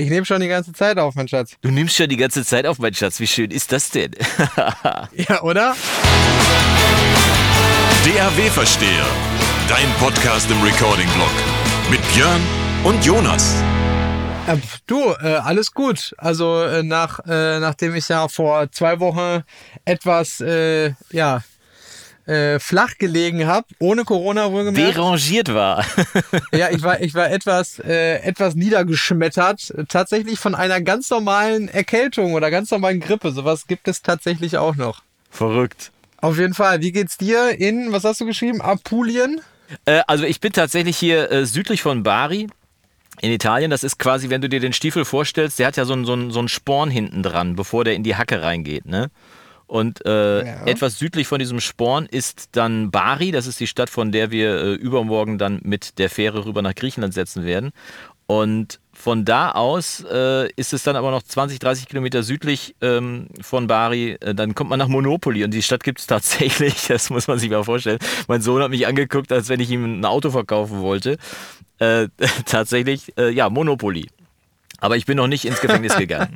[0.00, 1.56] Ich nehme schon die ganze Zeit auf, mein Schatz.
[1.60, 3.20] Du nimmst schon die ganze Zeit auf, mein Schatz.
[3.20, 4.12] Wie schön ist das denn?
[5.12, 5.76] ja, oder?
[8.06, 9.06] DAW-Versteher.
[9.68, 11.30] Dein Podcast im Recording-Blog.
[11.90, 12.40] Mit Björn
[12.82, 13.56] und Jonas.
[14.46, 16.14] Äh, du, äh, alles gut.
[16.16, 19.42] Also äh, nach, äh, nachdem ich ja vor zwei Wochen
[19.84, 21.42] etwas, äh, ja,
[22.30, 24.96] äh, flach gelegen habe, ohne Corona wohlgemerkt.
[24.96, 25.84] Derangiert war.
[26.52, 29.74] ja, ich war, ich war etwas, äh, etwas niedergeschmettert.
[29.88, 33.32] Tatsächlich von einer ganz normalen Erkältung oder ganz normalen Grippe.
[33.32, 35.02] Sowas gibt es tatsächlich auch noch.
[35.30, 35.90] Verrückt.
[36.18, 36.80] Auf jeden Fall.
[36.82, 38.60] Wie geht's dir in, was hast du geschrieben?
[38.60, 39.40] Apulien?
[39.84, 42.48] Äh, also ich bin tatsächlich hier äh, südlich von Bari
[43.20, 43.72] in Italien.
[43.72, 46.30] Das ist quasi, wenn du dir den Stiefel vorstellst, der hat ja so einen so
[46.30, 49.10] so einen Sporn hinten dran, bevor der in die Hacke reingeht, ne?
[49.70, 50.66] Und äh, ja.
[50.66, 53.30] etwas südlich von diesem Sporn ist dann Bari.
[53.30, 56.74] Das ist die Stadt, von der wir äh, übermorgen dann mit der Fähre rüber nach
[56.74, 57.70] Griechenland setzen werden.
[58.26, 63.28] Und von da aus äh, ist es dann aber noch 20, 30 Kilometer südlich ähm,
[63.40, 64.16] von Bari.
[64.20, 66.88] Äh, dann kommt man nach Monopoly und die Stadt gibt es tatsächlich.
[66.88, 68.00] Das muss man sich mal vorstellen.
[68.26, 71.16] Mein Sohn hat mich angeguckt, als wenn ich ihm ein Auto verkaufen wollte.
[71.78, 72.08] Äh,
[72.44, 74.08] tatsächlich, äh, ja, Monopoly.
[74.78, 76.34] Aber ich bin noch nicht ins Gefängnis gegangen.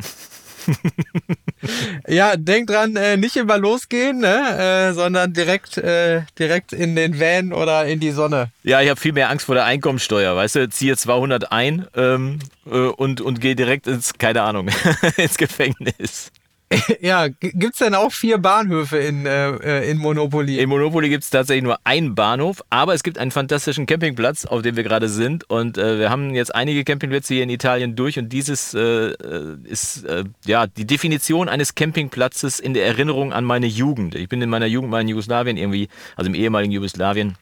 [2.08, 4.90] ja, denk dran, äh, nicht immer losgehen, ne?
[4.90, 8.50] äh, sondern direkt, äh, direkt in den Van oder in die Sonne.
[8.62, 12.38] Ja, ich habe viel mehr Angst vor der Einkommensteuer, weißt du, ziehe 200 ein ähm,
[12.66, 14.68] äh, und, und gehe direkt ins, keine Ahnung,
[15.16, 16.30] ins Gefängnis.
[17.00, 20.58] Ja, gibt es denn auch vier Bahnhöfe in, äh, in Monopoly?
[20.58, 24.62] In Monopoly gibt es tatsächlich nur einen Bahnhof, aber es gibt einen fantastischen Campingplatz, auf
[24.62, 25.48] dem wir gerade sind.
[25.48, 29.56] Und äh, wir haben jetzt einige Campingplätze hier in Italien durch und dieses äh, äh
[29.64, 34.14] ist äh, ja die Definition eines Campingplatzes in der Erinnerung an meine Jugend.
[34.14, 37.36] Ich bin in meiner Jugend mal in Jugoslawien irgendwie, also im ehemaligen Jugoslawien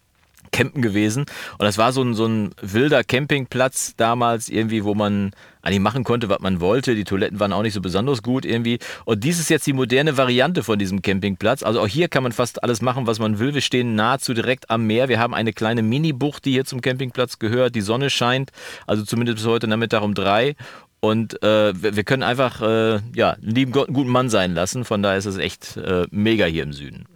[0.52, 1.22] campen gewesen.
[1.58, 6.04] Und das war so ein, so ein wilder Campingplatz damals irgendwie, wo man eigentlich machen
[6.04, 6.94] konnte, was man wollte.
[6.94, 8.78] Die Toiletten waren auch nicht so besonders gut irgendwie.
[9.04, 11.62] Und dies ist jetzt die moderne Variante von diesem Campingplatz.
[11.62, 13.54] Also auch hier kann man fast alles machen, was man will.
[13.54, 15.08] Wir stehen nahezu direkt am Meer.
[15.08, 17.74] Wir haben eine kleine Mini-Bucht, die hier zum Campingplatz gehört.
[17.74, 18.50] Die Sonne scheint,
[18.86, 20.56] also zumindest bis heute Nachmittag um drei.
[21.00, 24.84] Und äh, wir können einfach äh, ja, einen lieben Gott einen guten Mann sein lassen.
[24.84, 27.06] Von daher ist es echt äh, mega hier im Süden.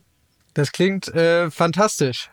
[0.54, 2.30] Das klingt äh, fantastisch.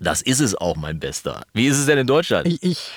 [0.00, 1.42] Das ist es auch, mein Bester.
[1.52, 2.46] Wie ist es denn in Deutschland?
[2.46, 2.90] Ich, ich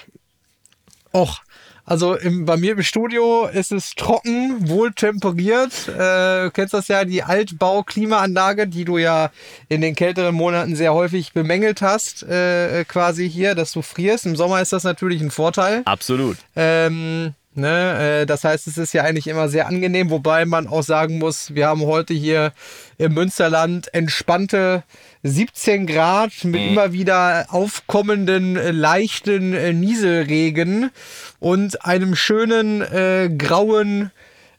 [1.13, 1.41] och,
[1.85, 5.87] also im, bei mir im Studio ist es trocken, wohl temperiert.
[5.87, 9.29] Äh, du kennst das ja, die Altbau-Klimaanlage, die du ja
[9.69, 14.25] in den kälteren Monaten sehr häufig bemängelt hast, äh, quasi hier, dass du frierst.
[14.25, 15.83] Im Sommer ist das natürlich ein Vorteil.
[15.85, 16.37] Absolut.
[16.55, 20.83] Ähm, Ne, äh, das heißt, es ist ja eigentlich immer sehr angenehm, wobei man auch
[20.83, 22.51] sagen muss, wir haben heute hier
[22.97, 24.83] im Münsterland entspannte
[25.23, 26.67] 17 Grad mit mhm.
[26.67, 30.91] immer wieder aufkommenden äh, leichten äh, Nieselregen
[31.39, 34.11] und einem schönen äh, grauen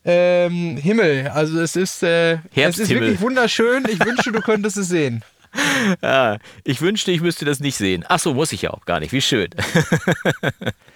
[0.07, 1.29] ähm, Himmel.
[1.35, 3.85] Also es ist, äh, es ist wirklich wunderschön.
[3.91, 5.23] Ich wünschte, du könntest es sehen.
[6.03, 8.05] Ja, ich wünschte, ich müsste das nicht sehen.
[8.09, 9.13] Ach so, muss ich ja auch gar nicht.
[9.13, 9.49] Wie schön.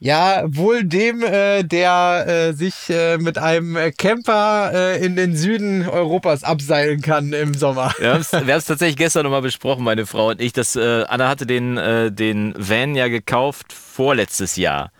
[0.00, 5.88] Ja, wohl dem, äh, der äh, sich äh, mit einem Camper äh, in den Süden
[5.88, 7.92] Europas abseilen kann im Sommer.
[7.98, 10.52] Wir haben es tatsächlich gestern nochmal besprochen, meine Frau und ich.
[10.52, 14.92] Dass, äh, Anna hatte den, äh, den Van ja gekauft vorletztes Jahr.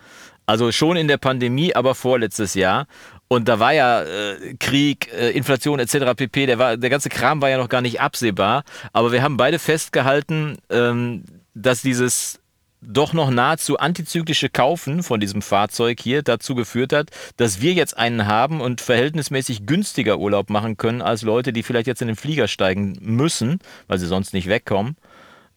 [0.45, 2.85] Also schon in der Pandemie, aber vorletztes Jahr.
[3.29, 6.13] Und da war ja äh, Krieg, äh, Inflation etc.
[6.17, 6.45] pp.
[6.45, 8.63] Der, war, der ganze Kram war ja noch gar nicht absehbar.
[8.91, 11.23] Aber wir haben beide festgehalten, ähm,
[11.53, 12.39] dass dieses
[12.81, 17.97] doch noch nahezu antizyklische Kaufen von diesem Fahrzeug hier dazu geführt hat, dass wir jetzt
[17.97, 22.15] einen haben und verhältnismäßig günstiger Urlaub machen können als Leute, die vielleicht jetzt in den
[22.15, 24.95] Flieger steigen müssen, weil sie sonst nicht wegkommen.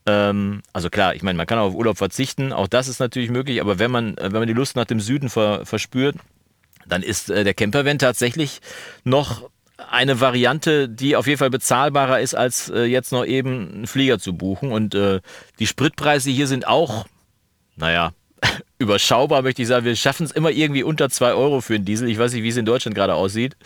[0.06, 3.30] Ähm, also klar, ich meine, man kann auch auf Urlaub verzichten, auch das ist natürlich
[3.30, 6.16] möglich, aber wenn man, wenn man die Lust nach dem Süden ver, verspürt,
[6.86, 8.60] dann ist äh, der Campervan tatsächlich
[9.04, 9.48] noch
[9.90, 14.18] eine Variante, die auf jeden Fall bezahlbarer ist, als äh, jetzt noch eben einen Flieger
[14.18, 14.72] zu buchen.
[14.72, 15.20] Und äh,
[15.58, 17.06] die Spritpreise hier sind auch
[17.82, 18.12] naja,
[18.78, 19.84] überschaubar möchte ich sagen.
[19.84, 22.08] Wir schaffen es immer irgendwie unter 2 Euro für einen Diesel.
[22.08, 23.56] Ich weiß nicht, wie es in Deutschland gerade aussieht.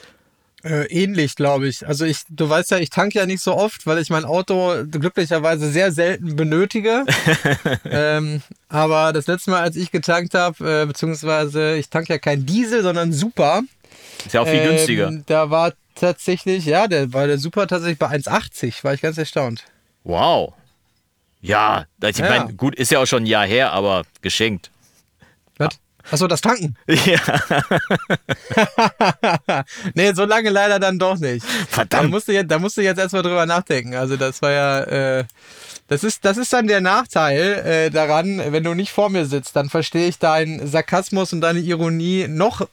[0.65, 1.87] Äh, ähnlich, glaube ich.
[1.87, 4.85] Also ich, du weißt ja, ich tanke ja nicht so oft, weil ich mein Auto
[4.91, 7.05] glücklicherweise sehr selten benötige.
[7.85, 12.47] ähm, aber das letzte Mal, als ich getankt habe, äh, beziehungsweise ich tanke ja kein
[12.47, 13.63] Diesel, sondern Super.
[14.25, 15.13] Ist ja auch viel ähm, günstiger.
[15.27, 18.83] Da war tatsächlich, ja, der war der Super tatsächlich bei 1,80.
[18.83, 19.65] War ich ganz erstaunt.
[20.05, 20.55] Wow.
[21.47, 22.29] Ja, ich ja.
[22.29, 24.71] meine, gut, ist ja auch schon ein Jahr her, aber geschenkt.
[25.59, 25.79] Was?
[26.11, 26.77] Achso, das Tanken.
[26.89, 27.21] Ja.
[29.95, 31.45] nee, so lange leider dann doch nicht.
[31.69, 32.05] Verdammt.
[32.05, 33.95] Da musst du jetzt, da musst du jetzt erstmal drüber nachdenken.
[33.95, 35.25] Also das war ja, äh,
[35.89, 39.57] Das ist, das ist dann der Nachteil äh, daran, wenn du nicht vor mir sitzt,
[39.57, 42.67] dann verstehe ich deinen Sarkasmus und deine Ironie noch, äh,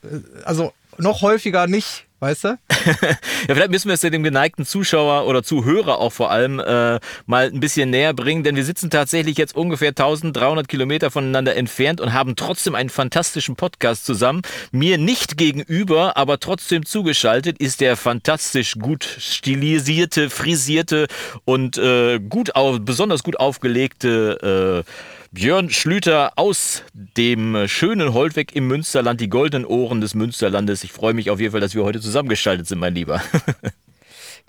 [0.46, 2.48] also noch häufiger nicht weißt du?
[2.70, 3.18] ja,
[3.48, 7.48] vielleicht müssen wir es ja dem geneigten Zuschauer oder Zuhörer auch vor allem äh, mal
[7.48, 12.14] ein bisschen näher bringen, denn wir sitzen tatsächlich jetzt ungefähr 1300 Kilometer voneinander entfernt und
[12.14, 14.42] haben trotzdem einen fantastischen Podcast zusammen.
[14.72, 21.08] Mir nicht gegenüber, aber trotzdem zugeschaltet ist der fantastisch gut stilisierte, frisierte
[21.44, 24.90] und äh, gut auf, besonders gut aufgelegte äh,
[25.34, 30.84] Björn Schlüter aus dem schönen Holtweg im Münsterland, die goldenen Ohren des Münsterlandes.
[30.84, 33.20] Ich freue mich auf jeden Fall, dass wir heute zusammengeschaltet sind, mein Lieber.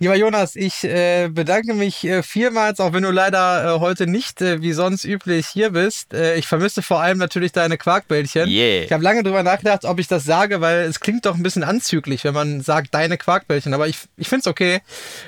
[0.01, 4.43] Lieber Jonas, ich äh, bedanke mich äh, vielmals, auch wenn du leider äh, heute nicht
[4.43, 6.13] äh, wie sonst üblich hier bist.
[6.13, 8.49] Äh, ich vermisse vor allem natürlich deine Quarkbällchen.
[8.49, 8.83] Yeah.
[8.83, 11.63] Ich habe lange drüber nachgedacht, ob ich das sage, weil es klingt doch ein bisschen
[11.63, 13.73] anzüglich, wenn man sagt deine Quarkbällchen.
[13.73, 14.81] Aber ich, ich finde es okay.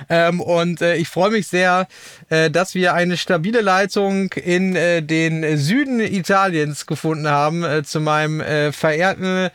[0.08, 1.86] Ähm, und ich freue mich sehr,
[2.28, 9.50] dass wir eine stabile Leitung in den Süden Italiens gefunden haben zu meinem verehrten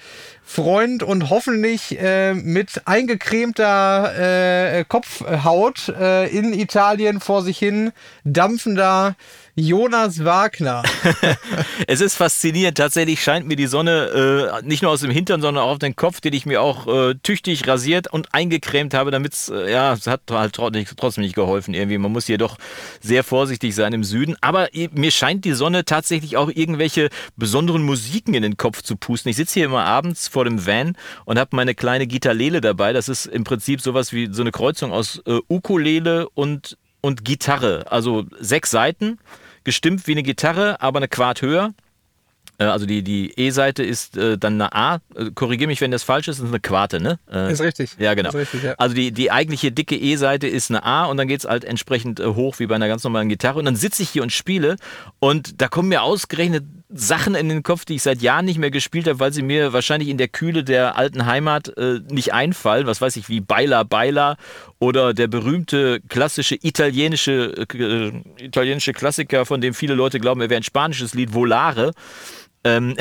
[0.51, 7.94] Freund und hoffentlich äh, mit eingecremter äh, Kopfhaut äh, in Italien vor sich hin
[8.25, 9.15] dampfender
[9.56, 10.83] Jonas Wagner.
[11.88, 12.77] es ist faszinierend.
[12.77, 15.95] Tatsächlich scheint mir die Sonne äh, nicht nur aus dem Hintern, sondern auch auf den
[15.95, 19.94] Kopf, den ich mir auch äh, tüchtig rasiert und eingecremt habe, damit es, äh, ja,
[19.94, 21.98] es hat halt trotzdem nicht geholfen irgendwie.
[21.98, 22.57] Man muss hier doch
[23.01, 24.38] sehr vorsichtig sein im Süden.
[24.42, 29.30] Aber mir scheint die Sonne tatsächlich auch irgendwelche besonderen Musiken in den Kopf zu pusten.
[29.30, 30.95] Ich sitze hier immer abends vor dem Van
[31.25, 32.94] und habe meine kleine Gitarlele dabei.
[32.94, 37.92] Das ist im Prinzip sowas wie so eine Kreuzung aus äh, Ukulele und und Gitarre.
[37.92, 39.18] Also sechs Seiten,
[39.63, 41.74] gestimmt wie eine Gitarre, aber eine Quart höher.
[42.58, 45.02] Äh, also die, die E-Seite ist äh, dann eine A.
[45.16, 47.19] Äh, Korrigiere mich, wenn das falsch ist, das ist eine Quarte, ne?
[47.31, 47.96] Äh, ist richtig.
[47.98, 48.30] Ja, genau.
[48.31, 48.75] Richtig, ja.
[48.78, 52.19] Also die, die eigentliche dicke E-Seite ist eine A und dann geht es halt entsprechend
[52.19, 53.60] hoch wie bei einer ganz normalen Gitarre.
[53.60, 54.75] Und dann sitze ich hier und spiele
[55.19, 58.71] und da kommen mir ausgerechnet Sachen in den Kopf, die ich seit Jahren nicht mehr
[58.71, 62.88] gespielt habe, weil sie mir wahrscheinlich in der Kühle der alten Heimat äh, nicht einfallen.
[62.88, 64.38] Was weiß ich, wie Baila Baila
[64.79, 70.59] oder der berühmte klassische italienische, äh, italienische Klassiker, von dem viele Leute glauben, er wäre
[70.59, 71.93] ein spanisches Lied, Volare.
[72.63, 72.96] Ähm,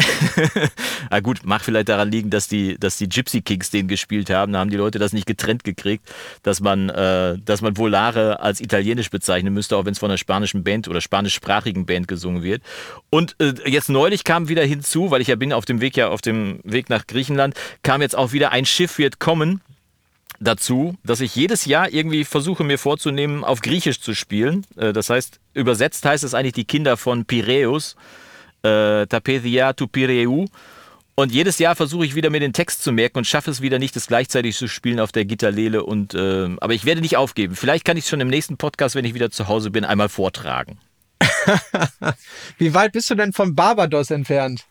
[1.10, 4.52] ah gut, mag vielleicht daran liegen, dass die, dass die Gypsy Kings den gespielt haben.
[4.52, 6.08] Da haben die Leute das nicht getrennt gekriegt,
[6.42, 10.18] dass man, äh, dass man Volare als italienisch bezeichnen müsste, auch wenn es von einer
[10.18, 12.62] spanischen Band oder spanischsprachigen Band gesungen wird.
[13.10, 16.08] Und äh, jetzt neulich kam wieder hinzu, weil ich ja bin auf dem Weg ja
[16.08, 19.60] auf dem Weg nach Griechenland, kam jetzt auch wieder ein Schiff wird kommen
[20.40, 24.64] dazu, dass ich jedes Jahr irgendwie versuche mir vorzunehmen, auf Griechisch zu spielen.
[24.76, 27.96] Äh, das heißt, übersetzt heißt es eigentlich die Kinder von Piräus
[28.62, 30.46] äh, Tapetia tu Pireu.
[31.14, 33.78] Und jedes Jahr versuche ich wieder mir den Text zu merken und schaffe es wieder
[33.78, 35.84] nicht, das gleichzeitig zu spielen auf der Gitarlele.
[35.84, 37.56] Und, äh, aber ich werde nicht aufgeben.
[37.56, 40.08] Vielleicht kann ich es schon im nächsten Podcast, wenn ich wieder zu Hause bin, einmal
[40.08, 40.78] vortragen.
[42.58, 44.64] Wie weit bist du denn von Barbados entfernt?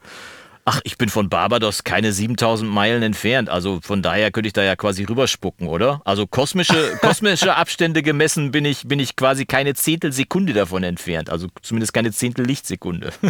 [0.72, 3.50] Ach, ich bin von Barbados keine 7000 Meilen entfernt.
[3.50, 6.00] Also von daher könnte ich da ja quasi rüberspucken, oder?
[6.06, 11.32] Also kosmische, kosmische Abstände gemessen bin ich, bin ich quasi keine Zehntelsekunde davon entfernt.
[11.32, 13.12] Also zumindest keine Zehntel Lichtsekunde.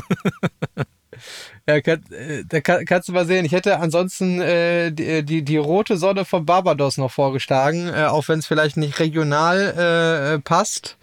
[1.68, 3.44] Ja, kann, äh, da kann, kannst du mal sehen.
[3.44, 8.30] Ich hätte ansonsten äh, die, die, die, rote Sonne von Barbados noch vorgeschlagen, äh, auch
[8.30, 10.98] wenn es vielleicht nicht regional äh, passt.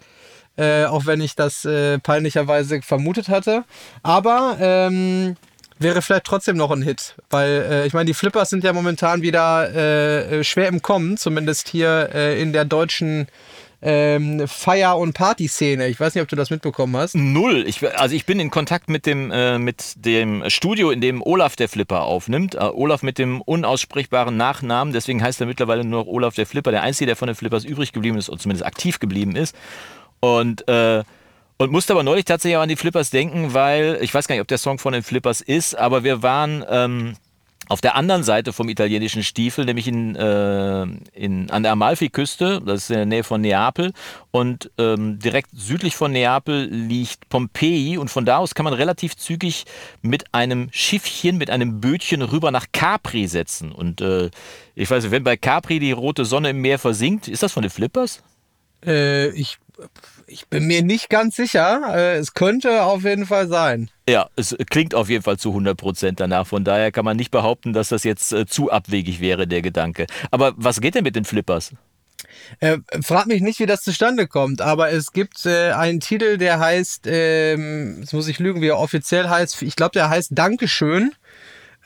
[0.57, 3.63] Äh, auch wenn ich das äh, peinlicherweise vermutet hatte.
[4.01, 5.35] Aber ähm,
[5.79, 9.21] wäre vielleicht trotzdem noch ein Hit, weil äh, ich meine, die Flippers sind ja momentan
[9.21, 13.27] wieder äh, schwer im Kommen, zumindest hier äh, in der deutschen
[13.81, 15.87] ähm, Feier- und Partyszene.
[15.87, 17.15] Ich weiß nicht, ob du das mitbekommen hast.
[17.15, 17.63] Null.
[17.67, 21.55] Ich, also ich bin in Kontakt mit dem, äh, mit dem Studio, in dem Olaf
[21.55, 22.55] der Flipper aufnimmt.
[22.55, 26.71] Äh, Olaf mit dem unaussprechbaren Nachnamen, deswegen heißt er mittlerweile nur noch Olaf der Flipper.
[26.71, 29.55] Der Einzige, der von den Flippers übrig geblieben ist, oder zumindest aktiv geblieben ist.
[30.19, 31.03] Und äh,
[31.57, 34.41] und musste aber neulich tatsächlich auch an die Flippers denken, weil ich weiß gar nicht,
[34.41, 37.15] ob der Song von den Flippers ist, aber wir waren ähm,
[37.69, 40.83] auf der anderen Seite vom italienischen Stiefel, nämlich in, äh,
[41.13, 43.91] in, an der Amalfiküste, das ist in der Nähe von Neapel.
[44.31, 47.97] Und ähm, direkt südlich von Neapel liegt Pompeji.
[47.97, 49.65] Und von da aus kann man relativ zügig
[50.01, 53.71] mit einem Schiffchen, mit einem Bötchen rüber nach Capri setzen.
[53.71, 54.29] Und äh,
[54.75, 57.63] ich weiß nicht, wenn bei Capri die rote Sonne im Meer versinkt, ist das von
[57.63, 58.23] den Flippers?
[58.85, 59.57] Äh, ich
[60.27, 61.93] ich bin mir nicht ganz sicher.
[61.95, 63.89] Äh, es könnte auf jeden Fall sein.
[64.07, 66.47] Ja, es klingt auf jeden Fall zu 100 Prozent danach.
[66.47, 70.07] Von daher kann man nicht behaupten, dass das jetzt äh, zu abwegig wäre, der Gedanke.
[70.31, 71.71] Aber was geht denn mit den Flippers?
[72.59, 76.59] Äh, frag mich nicht, wie das zustande kommt, aber es gibt äh, einen Titel, der
[76.59, 79.61] heißt, ähm, jetzt muss ich lügen, wie er offiziell heißt.
[79.61, 81.13] Ich glaube, der heißt Dankeschön.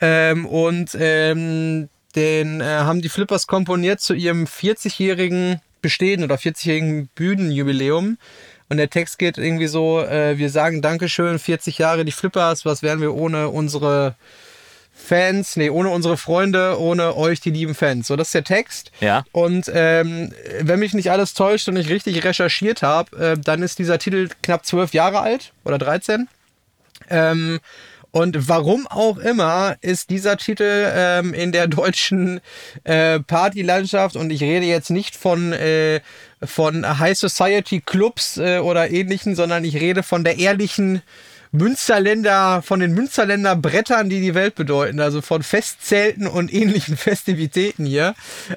[0.00, 7.08] Ähm, und ähm, den äh, haben die Flippers komponiert zu ihrem 40-jährigen Bestehen oder 40-jährigen
[7.14, 8.18] Bühnenjubiläum.
[8.68, 12.82] Und der Text geht irgendwie so, äh, wir sagen Dankeschön, 40 Jahre die Flippers, was
[12.82, 14.14] wären wir ohne unsere
[14.94, 18.06] Fans, nee, ohne unsere Freunde, ohne euch, die lieben Fans.
[18.06, 18.92] So, das ist der Text.
[19.00, 19.24] Ja.
[19.32, 23.78] Und ähm, wenn mich nicht alles täuscht und ich richtig recherchiert habe, äh, dann ist
[23.78, 26.28] dieser Titel knapp zwölf Jahre alt oder 13.
[27.10, 27.58] Ähm,
[28.12, 32.40] und warum auch immer ist dieser Titel ähm, in der deutschen
[32.84, 36.00] äh, Partylandschaft, und ich rede jetzt nicht von, äh,
[36.42, 41.00] von High Society Clubs äh, oder ähnlichen, sondern ich rede von der ehrlichen
[41.52, 47.86] Münsterländer, von den Münsterländer Brettern, die die Welt bedeuten, also von Festzelten und ähnlichen Festivitäten
[47.86, 48.14] hier,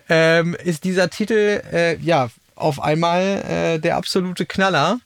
[0.10, 5.00] ähm, ist dieser Titel äh, ja auf einmal äh, der absolute Knaller.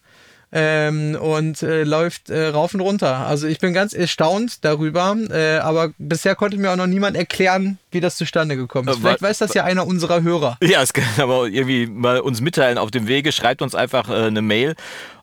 [0.51, 3.27] Ähm, und äh, läuft äh, rauf und runter.
[3.27, 7.77] Also ich bin ganz erstaunt darüber, äh, aber bisher konnte mir auch noch niemand erklären,
[7.91, 8.97] wie das zustande gekommen ist.
[8.97, 10.57] Äh, Vielleicht weiß das ja einer unserer Hörer.
[10.63, 13.31] Ja, es kann aber irgendwie mal uns mitteilen auf dem Wege.
[13.31, 14.75] Schreibt uns einfach äh, eine Mail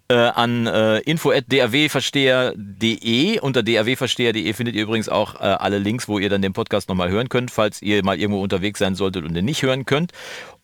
[0.09, 3.41] äh, an äh, info.drwversteher.de.
[3.41, 7.11] Unter drwversteher.de findet ihr übrigens auch äh, alle Links, wo ihr dann den Podcast nochmal
[7.11, 10.13] hören könnt, falls ihr mal irgendwo unterwegs sein solltet und den nicht hören könnt.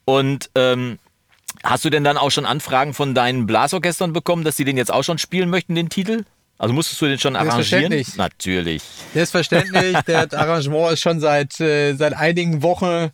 [0.04, 0.98] Und ähm,
[1.62, 4.92] hast du denn dann auch schon Anfragen von deinen Blasorchestern bekommen, dass sie den jetzt
[4.92, 6.24] auch schon spielen möchten, den Titel?
[6.58, 8.04] Also musstest du den schon arrangieren?
[8.16, 8.82] Natürlich.
[9.14, 13.10] Selbstverständlich, das Arrangement ist schon seit, äh, seit einigen Wochen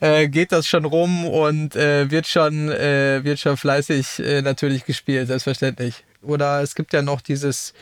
[0.00, 4.84] äh, geht das schon rum und äh, wird schon äh, wird schon fleißig äh, natürlich
[4.84, 6.04] gespielt, selbstverständlich.
[6.26, 7.72] Oder es gibt ja noch dieses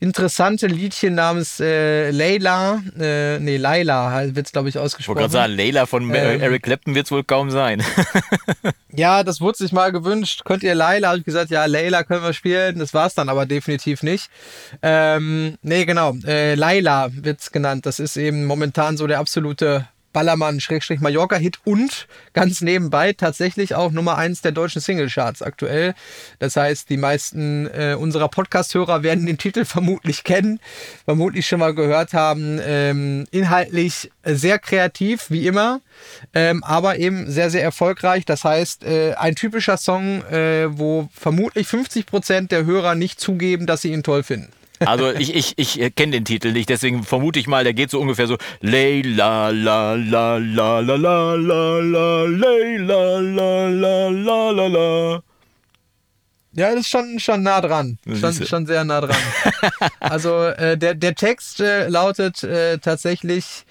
[0.00, 5.18] interessante Liedchen namens äh, Layla, äh, nee, Laila wird es glaube ich Ich wollte ausgesprochen.
[5.18, 6.40] gerade sagen, Layla von äh, Ähm.
[6.40, 7.82] Eric Clapton wird es wohl kaum sein.
[8.96, 10.42] Ja, das wurde sich mal gewünscht.
[10.44, 11.08] Könnt ihr Laila?
[11.08, 12.78] Habe ich gesagt, ja, Layla können wir spielen.
[12.78, 14.30] Das war's dann aber definitiv nicht.
[14.82, 16.14] Ähm, nee, genau.
[16.24, 17.86] Äh, Laila wird's genannt.
[17.86, 24.40] Das ist eben momentan so der absolute Ballermann-Mallorca-Hit und ganz nebenbei tatsächlich auch Nummer eins
[24.40, 25.94] der deutschen Singlecharts aktuell.
[26.38, 30.60] Das heißt, die meisten äh, unserer Podcast-Hörer werden den Titel vermutlich kennen,
[31.04, 32.58] vermutlich schon mal gehört haben.
[32.64, 35.82] Ähm, inhaltlich sehr kreativ, wie immer,
[36.32, 38.24] ähm, aber eben sehr, sehr erfolgreich.
[38.24, 43.66] Das heißt, äh, ein typischer Song, äh, wo vermutlich 50 Prozent der Hörer nicht zugeben,
[43.66, 44.48] dass sie ihn toll finden.
[44.80, 48.00] Also ich, ich, ich kenne den Titel nicht, deswegen vermute ich mal, der geht so
[48.00, 54.66] ungefähr so Leila la la la la la la la Leila la la la la
[54.66, 55.22] la.
[56.56, 57.98] Ja, das ist schon, schon nah dran.
[58.20, 59.16] Schon, schon sehr nah dran.
[60.00, 63.64] also äh, der, der Text äh, lautet äh, tatsächlich,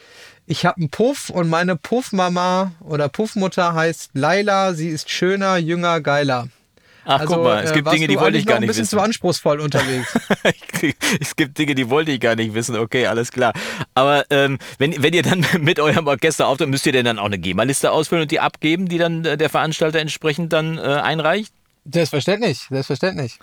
[0.46, 6.02] ich habe einen Puff und meine Puffmama oder Puffmutter heißt Laila, sie ist schöner, jünger,
[6.02, 6.50] geiler.
[7.06, 8.68] Ach Also, guck mal, es äh, gibt warst Dinge, die wollte ich gar nicht ein
[8.68, 8.98] bisschen wissen.
[8.98, 10.18] zu anspruchsvoll unterwegs.
[11.20, 12.78] es gibt Dinge, die wollte ich gar nicht wissen.
[12.78, 13.54] Okay, alles klar.
[13.94, 17.26] Aber ähm, wenn, wenn ihr dann mit eurem Orchester auftritt, müsst ihr denn dann auch
[17.26, 21.54] eine GEMA-Liste ausfüllen und die abgeben, die dann äh, der Veranstalter entsprechend dann äh, einreicht?
[21.86, 23.40] Selbstverständlich, selbstverständlich.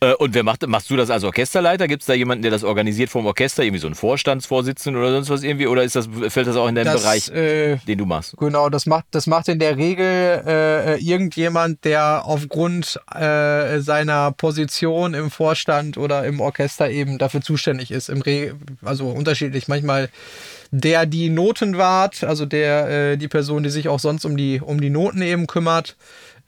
[0.00, 1.88] Äh, und wer macht, machst du das als Orchesterleiter?
[1.88, 3.62] Gibt es da jemanden, der das organisiert vom Orchester?
[3.62, 5.66] Irgendwie so ein Vorstandsvorsitzenden oder sonst was irgendwie?
[5.66, 8.36] Oder ist das, fällt das auch in deinen Das, Bereich, äh, den du machst?
[8.36, 15.14] Genau, das macht, das macht in der Regel äh, irgendjemand, der aufgrund äh, seiner Position
[15.14, 18.08] im Vorstand oder im Orchester eben dafür zuständig ist.
[18.08, 19.68] Im Re also unterschiedlich.
[19.68, 20.10] Manchmal
[20.70, 24.60] der die Noten wahrt, also der äh, die Person, die sich auch sonst um die
[24.60, 25.96] um die Noten eben kümmert.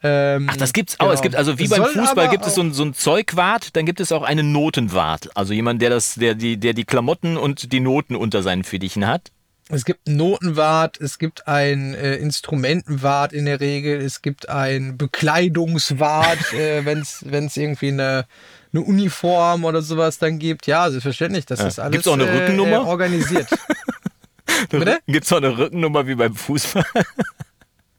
[0.03, 1.07] Ähm, Ach, das gibt's auch.
[1.07, 1.13] genau.
[1.13, 3.85] Es gibt also wie Es beim Fußball gibt es so ein, so ein Zeugwart, dann
[3.85, 5.37] gibt es auch einen Notenwart.
[5.37, 9.07] Also jemand, der das, der die, der die Klamotten und die Noten unter seinen Fittichen
[9.07, 9.33] hat.
[9.71, 14.97] Es gibt einen Notenwart, es gibt einen äh, Instrumentenwart in der Regel, es gibt einen
[14.97, 18.27] Bekleidungswart, äh, wenn es irgendwie eine,
[18.73, 20.67] eine Uniform oder sowas dann gibt.
[20.67, 22.87] Ja, selbstverständlich, das ist alles Gibt's auch eine äh, Rückennummer?
[22.87, 23.49] Organisiert.
[24.71, 24.99] Bitte?
[25.07, 26.85] Gibt es auch eine Rückennummer wie beim Fußball?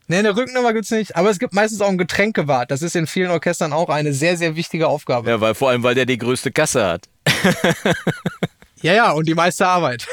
[0.09, 2.71] Nee, eine Rückennummer gibt's nicht, aber es gibt meistens auch einen Getränkewart.
[2.71, 5.29] Das ist in vielen Orchestern auch eine sehr, sehr wichtige Aufgabe.
[5.29, 7.05] Ja, weil vor allem, weil der die größte Kasse hat.
[8.81, 10.07] Ja, ja, und die meiste Arbeit.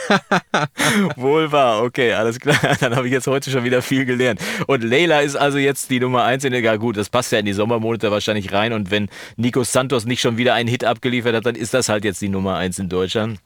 [1.17, 2.59] Wohl wahr, okay, alles klar.
[2.81, 4.41] Dann habe ich jetzt heute schon wieder viel gelernt.
[4.67, 7.39] Und Leila ist also jetzt die Nummer eins in der, ja gut, das passt ja
[7.39, 8.73] in die Sommermonate wahrscheinlich rein.
[8.73, 12.05] Und wenn Nico Santos nicht schon wieder einen Hit abgeliefert hat, dann ist das halt
[12.05, 13.39] jetzt die Nummer eins in Deutschland.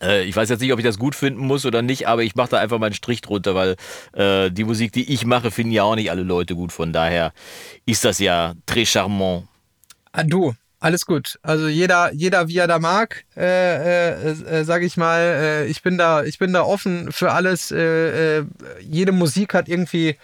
[0.00, 2.34] Äh, Ich weiß jetzt nicht, ob ich das gut finden muss oder nicht, aber ich
[2.34, 3.76] mache da einfach mal einen Strich drunter, weil
[4.12, 6.72] äh, die Musik, die ich mache, finden ja auch nicht alle Leute gut.
[6.72, 7.32] Von daher
[7.86, 9.44] ist das ja très charmant.
[10.12, 11.38] Ah, du, alles gut.
[11.42, 15.20] Also jeder, jeder wie er da mag, äh, äh, äh, sag ich mal.
[15.20, 17.70] Äh, ich bin da, ich bin da offen für alles.
[17.70, 20.16] Jede Musik hat irgendwie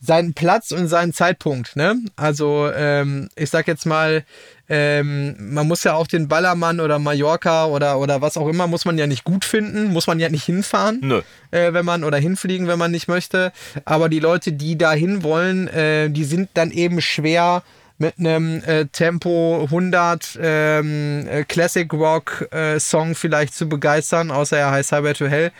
[0.00, 1.76] seinen Platz und seinen Zeitpunkt.
[1.76, 2.00] Ne?
[2.16, 4.24] Also ähm, ich sag jetzt mal,
[4.70, 8.84] ähm, man muss ja auch den Ballermann oder Mallorca oder oder was auch immer muss
[8.84, 11.22] man ja nicht gut finden, muss man ja nicht hinfahren Nö.
[11.50, 13.52] äh, wenn man oder hinfliegen, wenn man nicht möchte.
[13.84, 17.64] Aber die Leute, die dahin wollen, äh, die sind dann eben schwer
[18.00, 24.56] mit einem äh, Tempo 100 ähm, äh, Classic Rock äh, Song vielleicht zu begeistern, außer
[24.56, 25.52] er heißt Highway to Hell.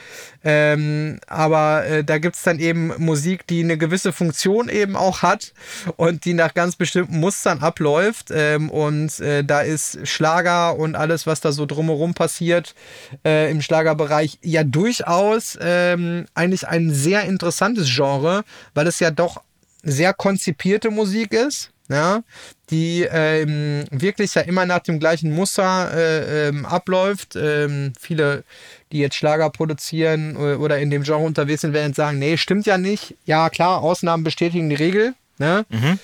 [0.42, 5.52] Ähm, aber äh, da gibt's dann eben Musik, die eine gewisse Funktion eben auch hat
[5.96, 8.30] und die nach ganz bestimmten Mustern abläuft.
[8.30, 12.74] Ähm, und äh, da ist Schlager und alles, was da so drumherum passiert
[13.22, 19.42] äh, im Schlagerbereich, ja durchaus ähm, eigentlich ein sehr interessantes Genre, weil es ja doch
[19.82, 22.22] sehr konzipierte Musik ist ja,
[22.70, 27.34] die ähm, wirklich ja immer nach dem gleichen Muster äh, ähm, abläuft.
[27.34, 28.44] Ähm, viele,
[28.92, 32.66] die jetzt Schlager produzieren äh, oder in dem Genre unterwegs sind, werden sagen, nee, stimmt
[32.66, 33.16] ja nicht.
[33.24, 35.14] Ja, klar, Ausnahmen bestätigen die Regel.
[35.38, 35.66] Ne?
[35.68, 35.98] Mhm.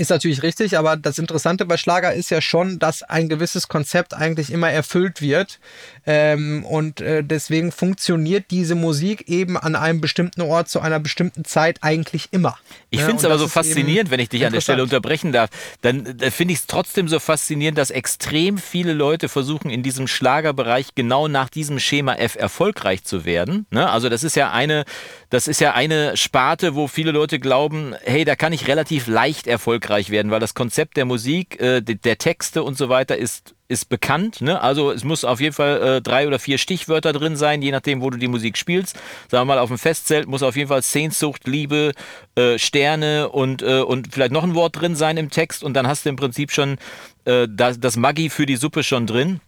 [0.00, 4.14] Ist natürlich richtig, aber das Interessante bei Schlager ist ja schon, dass ein gewisses Konzept
[4.14, 5.58] eigentlich immer erfüllt wird.
[6.06, 11.44] Ähm, und äh, deswegen funktioniert diese Musik eben an einem bestimmten Ort zu einer bestimmten
[11.44, 12.56] Zeit eigentlich immer.
[12.88, 15.50] Ich finde es aber so faszinierend, wenn ich dich an der Stelle unterbrechen darf.
[15.82, 20.06] Dann, dann finde ich es trotzdem so faszinierend, dass extrem viele Leute versuchen, in diesem
[20.06, 23.66] Schlagerbereich genau nach diesem Schema F erfolgreich zu werden.
[23.70, 23.86] Ne?
[23.90, 24.86] Also das ist ja eine,
[25.28, 29.46] das ist ja eine Sparte, wo viele Leute glauben, hey, da kann ich relativ leicht
[29.46, 33.54] erfolgreich erfolgreich werden, weil das Konzept der Musik, äh, der Texte und so weiter ist,
[33.68, 34.40] ist bekannt.
[34.40, 34.60] Ne?
[34.60, 38.00] Also es muss auf jeden Fall äh, drei oder vier Stichwörter drin sein, je nachdem,
[38.00, 38.96] wo du die Musik spielst.
[39.28, 41.92] Sagen wir mal, auf dem Festzelt muss auf jeden Fall Sehnsucht, Liebe,
[42.36, 45.86] äh, Sterne und, äh, und vielleicht noch ein Wort drin sein im Text und dann
[45.86, 46.78] hast du im Prinzip schon
[47.24, 49.40] äh, das, das Maggi für die Suppe schon drin.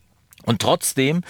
[0.45, 1.23] Und trotzdem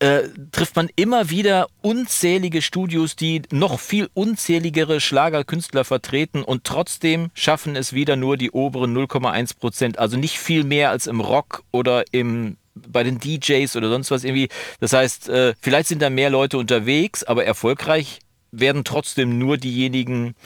[0.00, 7.30] äh, trifft man immer wieder unzählige Studios, die noch viel unzähligere Schlagerkünstler vertreten und trotzdem
[7.34, 9.98] schaffen es wieder nur die oberen 0,1 Prozent.
[9.98, 14.22] Also nicht viel mehr als im Rock oder im bei den DJs oder sonst was
[14.22, 14.48] irgendwie.
[14.78, 18.20] Das heißt, äh, vielleicht sind da mehr Leute unterwegs, aber erfolgreich
[18.52, 20.36] werden trotzdem nur diejenigen,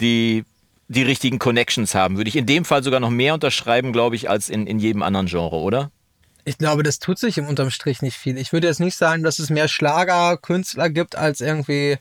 [0.00, 0.44] die
[0.86, 2.18] die richtigen Connections haben.
[2.18, 5.02] Würde ich in dem Fall sogar noch mehr unterschreiben, glaube ich, als in, in jedem
[5.02, 5.90] anderen Genre, oder?
[6.44, 8.36] Ich glaube, das tut sich im Unterm Strich nicht viel.
[8.36, 11.98] Ich würde jetzt nicht sagen, dass es mehr Schlagerkünstler gibt als irgendwie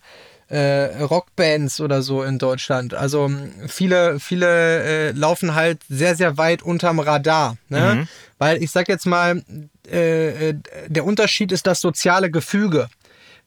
[0.47, 2.93] äh, Rockbands oder so in Deutschland.
[2.93, 3.31] Also
[3.67, 7.57] viele, viele äh, laufen halt sehr, sehr weit unterm Radar.
[7.69, 7.95] Ne?
[7.95, 8.07] Mhm.
[8.37, 9.43] Weil ich sag jetzt mal,
[9.89, 10.55] äh, äh
[10.87, 12.89] der Unterschied ist das soziale Gefüge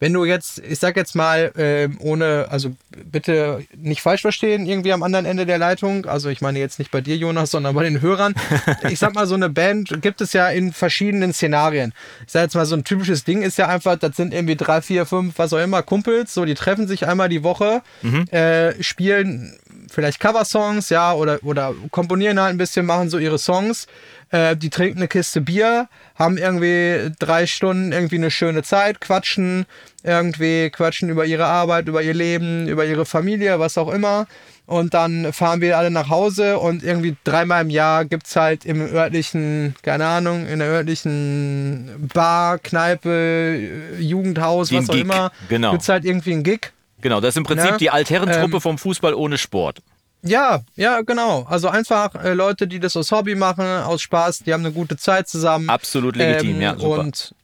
[0.00, 4.92] wenn du jetzt, ich sag jetzt mal, äh, ohne, also bitte nicht falsch verstehen, irgendwie
[4.92, 7.84] am anderen Ende der Leitung, also ich meine jetzt nicht bei dir, Jonas, sondern bei
[7.84, 8.34] den Hörern.
[8.90, 11.92] ich sag mal, so eine Band gibt es ja in verschiedenen Szenarien.
[12.26, 14.82] Ich sag jetzt mal, so ein typisches Ding ist ja einfach, das sind irgendwie drei,
[14.82, 18.26] vier, fünf, was auch immer, Kumpels, so, die treffen sich einmal die Woche, mhm.
[18.30, 19.56] äh, spielen
[19.90, 23.86] vielleicht Coversongs, ja, oder, oder komponieren halt ein bisschen, machen so ihre Songs.
[24.34, 29.64] Äh, die trinken eine Kiste Bier, haben irgendwie drei Stunden irgendwie eine schöne Zeit, quatschen
[30.02, 34.26] irgendwie, quatschen über ihre Arbeit, über ihr Leben, über ihre Familie, was auch immer.
[34.66, 38.64] Und dann fahren wir alle nach Hause und irgendwie dreimal im Jahr gibt es halt
[38.64, 43.60] im örtlichen, keine Ahnung, in der örtlichen Bar, Kneipe,
[44.00, 45.02] Jugendhaus, Den was auch Gig.
[45.02, 45.70] immer, genau.
[45.70, 46.72] gibt es halt irgendwie einen Gig.
[47.02, 49.80] Genau, das ist im Prinzip ja, die Altherrentruppe ähm, vom Fußball ohne Sport.
[50.26, 51.44] Ja, ja, genau.
[51.48, 54.96] Also einfach äh, Leute, die das aus Hobby machen, aus Spaß, die haben eine gute
[54.96, 55.68] Zeit zusammen.
[55.68, 57.00] Absolut legitim, ähm, ja, super.
[57.00, 57.34] Und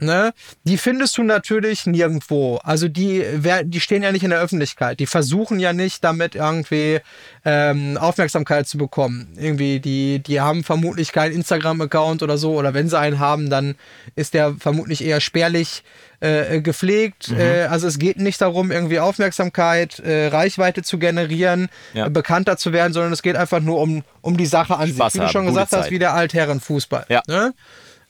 [0.00, 0.32] ne,
[0.64, 2.56] die findest du natürlich nirgendwo.
[2.62, 3.24] Also die,
[3.64, 5.00] die stehen ja nicht in der Öffentlichkeit.
[5.00, 7.00] Die versuchen ja nicht damit irgendwie
[7.44, 9.28] ähm, Aufmerksamkeit zu bekommen.
[9.36, 12.54] Irgendwie, die, die haben vermutlich keinen Instagram-Account oder so.
[12.54, 13.74] Oder wenn sie einen haben, dann
[14.14, 15.82] ist der vermutlich eher spärlich
[16.20, 17.30] äh, gepflegt.
[17.30, 17.40] Mhm.
[17.40, 22.08] Äh, also es geht nicht darum, irgendwie Aufmerksamkeit, äh, Reichweite zu generieren, ja.
[22.08, 25.22] Bekannter zu werden, sondern es geht einfach nur um, um die Sache an Spaß sich.
[25.22, 25.80] Wie du schon gesagt Zeit.
[25.80, 27.06] hast, wie der Altherrenfußball.
[27.08, 27.22] Ja.
[27.28, 27.54] Ne?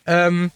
[0.06, 0.50] Ähm,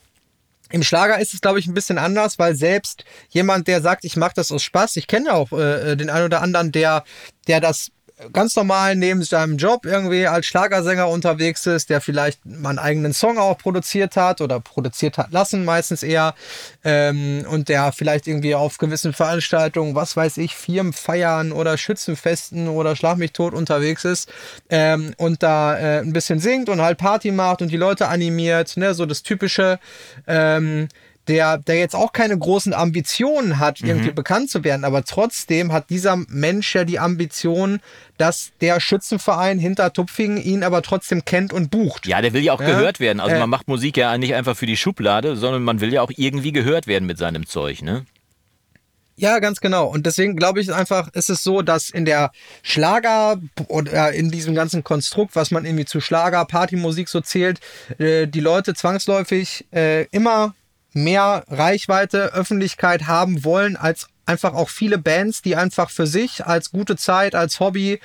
[0.73, 4.17] im Schlager ist es, glaube ich, ein bisschen anders, weil selbst jemand, der sagt, ich
[4.17, 7.05] mache das aus Spaß, ich kenne auch äh, den einen oder anderen, der,
[7.47, 7.91] der das
[8.33, 13.13] ganz normal neben seinem Job irgendwie als Schlagersänger unterwegs ist, der vielleicht mal einen eigenen
[13.13, 16.35] Song auch produziert hat oder produziert hat lassen, meistens eher,
[16.85, 22.97] ähm, und der vielleicht irgendwie auf gewissen Veranstaltungen, was weiß ich, Firmenfeiern oder Schützenfesten oder
[22.97, 24.31] Schlag mich tot unterwegs ist
[24.71, 28.77] ähm, und da äh, ein bisschen singt und halt Party macht und die Leute animiert,
[28.77, 29.79] ne, so das typische.
[30.27, 30.89] Ähm,
[31.29, 34.15] der, der jetzt auch keine großen Ambitionen hat, irgendwie mhm.
[34.15, 37.81] bekannt zu werden, aber trotzdem hat dieser Mensch ja die Ambition,
[38.19, 42.07] dass der Schützenverein hinter Tupfingen ihn aber trotzdem kennt und bucht.
[42.07, 42.67] Ja, der will ja auch ja?
[42.67, 43.21] gehört werden.
[43.21, 46.03] Also äh, man macht Musik ja nicht einfach für die Schublade, sondern man will ja
[46.03, 48.05] auch irgendwie gehört werden mit seinem Zeug, ne?
[49.15, 49.87] Ja, ganz genau.
[49.87, 52.33] Und deswegen glaube ich einfach, ist es so, dass in der
[52.63, 57.61] Schlager oder in diesem ganzen Konstrukt, was man irgendwie zu Schlager, Partymusik so zählt,
[57.99, 60.55] äh, die Leute zwangsläufig äh, immer
[60.95, 66.71] mehr Reichweite, Öffentlichkeit haben wollen als einfach auch viele Bands, die einfach für sich als
[66.71, 68.01] gute Zeit, als Hobby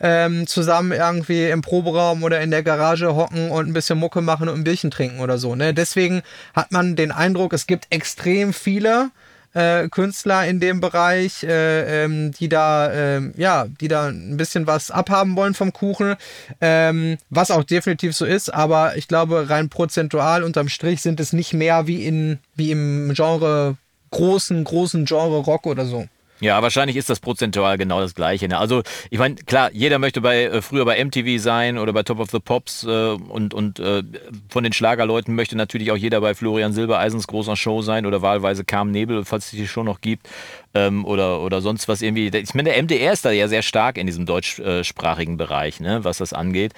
[0.00, 4.48] ähm, zusammen irgendwie im Proberaum oder in der Garage hocken und ein bisschen Mucke machen
[4.48, 5.54] und ein Bierchen trinken oder so.
[5.54, 5.72] Ne?
[5.72, 6.22] Deswegen
[6.54, 9.10] hat man den Eindruck, es gibt extrem viele
[9.54, 14.66] äh, Künstler in dem Bereich, äh, ähm, die da, äh, ja, die da ein bisschen
[14.66, 16.16] was abhaben wollen vom Kuchen,
[16.60, 21.32] ähm, was auch definitiv so ist, aber ich glaube, rein prozentual unterm Strich sind es
[21.32, 23.76] nicht mehr wie in, wie im Genre,
[24.10, 26.06] großen, großen Genre Rock oder so.
[26.42, 28.48] Ja, wahrscheinlich ist das prozentual genau das Gleiche.
[28.48, 28.58] Ne?
[28.58, 32.18] Also ich meine, klar, jeder möchte bei äh, früher bei MTV sein oder bei Top
[32.18, 34.02] of the Pops äh, und, und äh,
[34.48, 38.64] von den Schlagerleuten möchte natürlich auch jeder bei Florian Silbereisens großer Show sein oder wahlweise
[38.64, 40.28] Carmen Nebel, falls es die Show noch gibt
[40.74, 42.26] ähm, oder, oder sonst was irgendwie.
[42.36, 46.18] Ich meine, der MDR ist da ja sehr stark in diesem deutschsprachigen Bereich, ne, was
[46.18, 46.72] das angeht.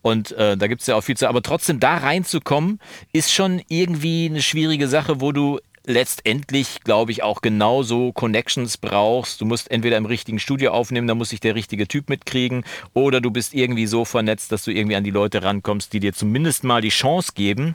[0.00, 1.28] Und äh, da gibt es ja auch viel zu.
[1.28, 2.80] Aber trotzdem da reinzukommen,
[3.12, 9.40] ist schon irgendwie eine schwierige Sache, wo du letztendlich, glaube ich, auch genauso Connections brauchst.
[9.40, 12.64] Du musst entweder im richtigen Studio aufnehmen, da muss sich der richtige Typ mitkriegen,
[12.94, 16.12] oder du bist irgendwie so vernetzt, dass du irgendwie an die Leute rankommst, die dir
[16.12, 17.74] zumindest mal die Chance geben,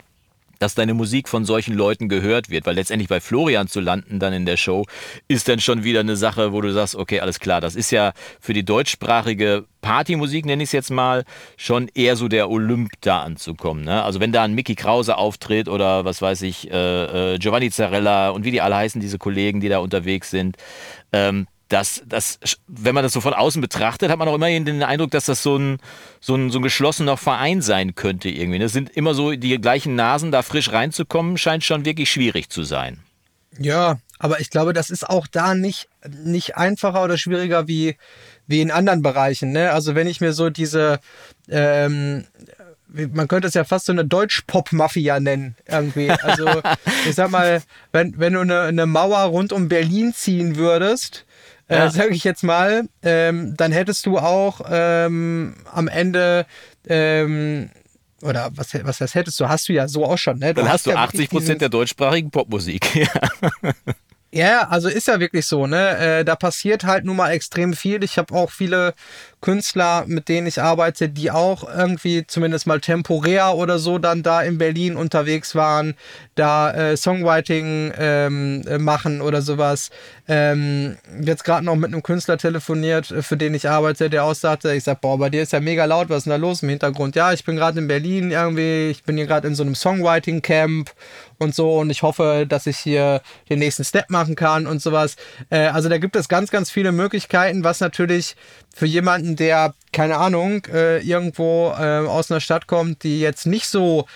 [0.58, 4.32] dass deine Musik von solchen Leuten gehört wird, weil letztendlich bei Florian zu landen dann
[4.32, 4.84] in der Show
[5.28, 8.12] ist dann schon wieder eine Sache, wo du sagst, okay, alles klar, das ist ja
[8.40, 11.24] für die deutschsprachige Partymusik, nenne ich es jetzt mal,
[11.56, 13.84] schon eher so der Olymp da anzukommen.
[13.84, 14.02] Ne?
[14.02, 18.30] Also wenn da ein Mickey Krause auftritt oder was weiß ich, äh, äh, Giovanni Zarella
[18.30, 20.56] und wie die alle heißen, diese Kollegen, die da unterwegs sind,
[21.12, 24.82] ähm, dass das, wenn man das so von außen betrachtet, hat man auch immerhin den
[24.82, 25.78] Eindruck, dass das so ein,
[26.20, 28.58] so ein, so ein geschlossener Verein sein könnte irgendwie.
[28.58, 32.62] Das sind immer so die gleichen Nasen, da frisch reinzukommen, scheint schon wirklich schwierig zu
[32.62, 33.00] sein.
[33.58, 37.96] Ja, aber ich glaube, das ist auch da nicht, nicht einfacher oder schwieriger wie,
[38.46, 39.52] wie in anderen Bereichen.
[39.52, 39.72] Ne?
[39.72, 41.00] Also wenn ich mir so diese,
[41.48, 42.26] ähm,
[42.88, 46.10] man könnte es ja fast so eine Deutsch-Pop-Mafia nennen, irgendwie.
[46.10, 46.46] Also,
[47.08, 51.25] ich sag mal, wenn, wenn du eine, eine Mauer rund um Berlin ziehen würdest,
[51.68, 51.86] ja.
[51.86, 56.46] äh, sage ich jetzt mal, ähm, dann hättest du auch ähm, am Ende
[56.88, 57.70] ähm,
[58.22, 60.38] oder was, was das hättest du, hast du ja so auch schon.
[60.38, 60.54] Ne?
[60.54, 62.86] Du dann hast, hast du ja 80 Prozent der deutschsprachigen Popmusik.
[64.32, 65.96] Ja, also ist ja wirklich so, ne?
[65.96, 68.04] Äh, da passiert halt nun mal extrem viel.
[68.04, 68.92] Ich habe auch viele
[69.40, 74.40] Künstler, mit denen ich arbeite, die auch irgendwie zumindest mal temporär oder so dann da
[74.42, 75.94] in Berlin unterwegs waren,
[76.34, 79.90] da äh, Songwriting ähm, äh, machen oder sowas.
[80.26, 84.72] Ähm, jetzt gerade noch mit einem Künstler telefoniert, äh, für den ich arbeite, der aussagte,
[84.74, 86.70] ich sag, boah, bei dir ist ja mega laut, was ist denn da los im
[86.70, 87.14] Hintergrund?
[87.14, 90.90] Ja, ich bin gerade in Berlin irgendwie, ich bin hier gerade in so einem Songwriting-Camp
[91.38, 95.16] und so und ich hoffe, dass ich hier den nächsten Step machen kann und sowas.
[95.50, 98.34] Äh, also da gibt es ganz, ganz viele Möglichkeiten, was natürlich
[98.74, 103.66] für jemanden, der, keine Ahnung, äh, irgendwo äh, aus einer Stadt kommt, die jetzt nicht
[103.66, 104.06] so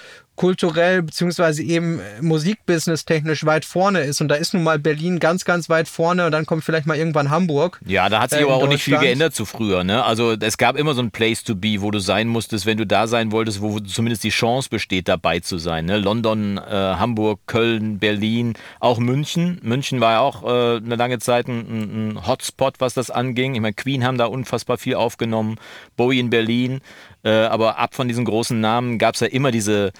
[0.40, 4.22] kulturell beziehungsweise eben musikbusiness technisch weit vorne ist.
[4.22, 6.96] Und da ist nun mal Berlin ganz, ganz weit vorne und dann kommt vielleicht mal
[6.96, 7.78] irgendwann Hamburg.
[7.84, 9.84] Ja, da hat sich äh, aber auch nicht viel geändert zu früher.
[9.84, 10.02] Ne?
[10.02, 12.86] Also es gab immer so ein Place to be, wo du sein musstest, wenn du
[12.86, 15.84] da sein wolltest, wo zumindest die Chance besteht, dabei zu sein.
[15.84, 15.98] Ne?
[15.98, 19.60] London, äh, Hamburg, Köln, Berlin, auch München.
[19.62, 23.56] München war ja auch äh, eine lange Zeit ein, ein, Hotspot, was das anging.
[23.56, 25.56] Ich meine, Queen haben da unfassbar viel aufgenommen,
[25.98, 26.80] Bowie in Berlin.
[27.22, 29.92] Äh, aber ab von diesen großen Namen gab es ja immer diese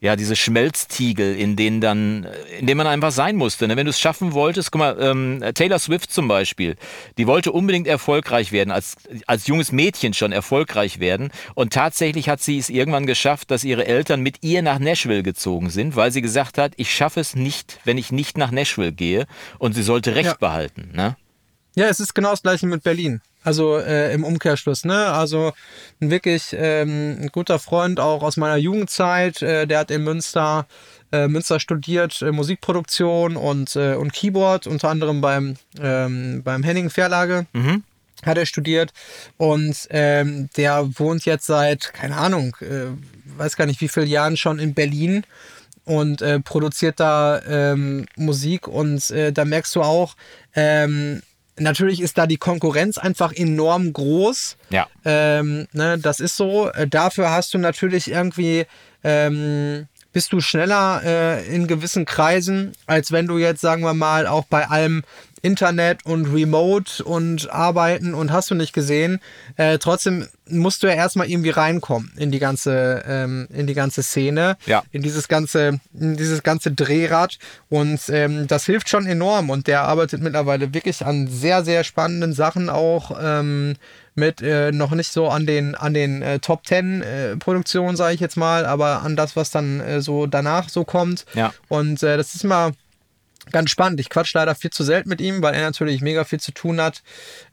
[0.00, 2.26] ja, diese Schmelztiegel, in denen dann,
[2.58, 3.66] in denen man einfach sein musste.
[3.66, 3.76] Ne?
[3.76, 6.76] Wenn du es schaffen wolltest, guck mal, ähm, Taylor Swift zum Beispiel,
[7.16, 8.94] die wollte unbedingt erfolgreich werden, als,
[9.26, 11.30] als junges Mädchen schon erfolgreich werden.
[11.54, 15.68] Und tatsächlich hat sie es irgendwann geschafft, dass ihre Eltern mit ihr nach Nashville gezogen
[15.68, 19.26] sind, weil sie gesagt hat, ich schaffe es nicht, wenn ich nicht nach Nashville gehe.
[19.58, 20.36] Und sie sollte Recht ja.
[20.38, 20.90] behalten.
[20.94, 21.16] Ne?
[21.74, 23.20] Ja, es ist genau das gleiche mit Berlin.
[23.48, 25.06] Also äh, im Umkehrschluss, ne?
[25.06, 25.54] Also
[26.02, 30.66] ein wirklich ähm, ein guter Freund auch aus meiner Jugendzeit, äh, der hat in Münster,
[31.12, 36.90] äh, Münster studiert, äh, Musikproduktion und, äh, und Keyboard, unter anderem beim, ähm, beim Henning
[36.90, 37.46] Verlage.
[37.54, 37.84] Mhm.
[38.22, 38.92] Hat er studiert
[39.38, 42.88] und ähm, der wohnt jetzt seit, keine Ahnung, äh,
[43.38, 45.24] weiß gar nicht wie viele Jahren schon in Berlin
[45.86, 50.16] und äh, produziert da ähm, Musik und äh, da merkst du auch,
[50.54, 51.22] ähm,
[51.58, 54.56] Natürlich ist da die Konkurrenz einfach enorm groß.
[54.70, 54.86] Ja.
[55.04, 56.70] Ähm, ne, das ist so.
[56.70, 58.66] Äh, dafür hast du natürlich irgendwie,
[59.04, 64.26] ähm, bist du schneller äh, in gewissen Kreisen, als wenn du jetzt, sagen wir mal,
[64.26, 65.02] auch bei allem
[65.42, 69.20] Internet und Remote und Arbeiten und hast du nicht gesehen.
[69.56, 74.02] Äh, trotzdem musst du ja erstmal irgendwie reinkommen in die ganze, ähm, in die ganze
[74.02, 74.82] Szene, ja.
[74.92, 77.38] in dieses ganze, in dieses ganze Drehrad.
[77.68, 79.50] Und ähm, das hilft schon enorm.
[79.50, 83.16] Und der arbeitet mittlerweile wirklich an sehr, sehr spannenden Sachen auch.
[83.20, 83.76] Ähm,
[84.14, 88.14] mit äh, noch nicht so an den an den äh, Top Ten äh, Produktionen sage
[88.14, 91.24] ich jetzt mal, aber an das was dann äh, so danach so kommt.
[91.34, 91.54] Ja.
[91.68, 92.72] Und äh, das ist immer
[93.52, 94.00] ganz spannend.
[94.00, 96.80] Ich quatsch leider viel zu selten mit ihm, weil er natürlich mega viel zu tun
[96.80, 97.02] hat.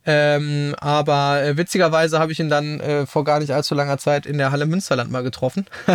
[0.06, 4.26] Ähm, aber äh, witzigerweise habe ich ihn dann äh, vor gar nicht allzu langer Zeit
[4.26, 5.66] in der Halle Münsterland mal getroffen.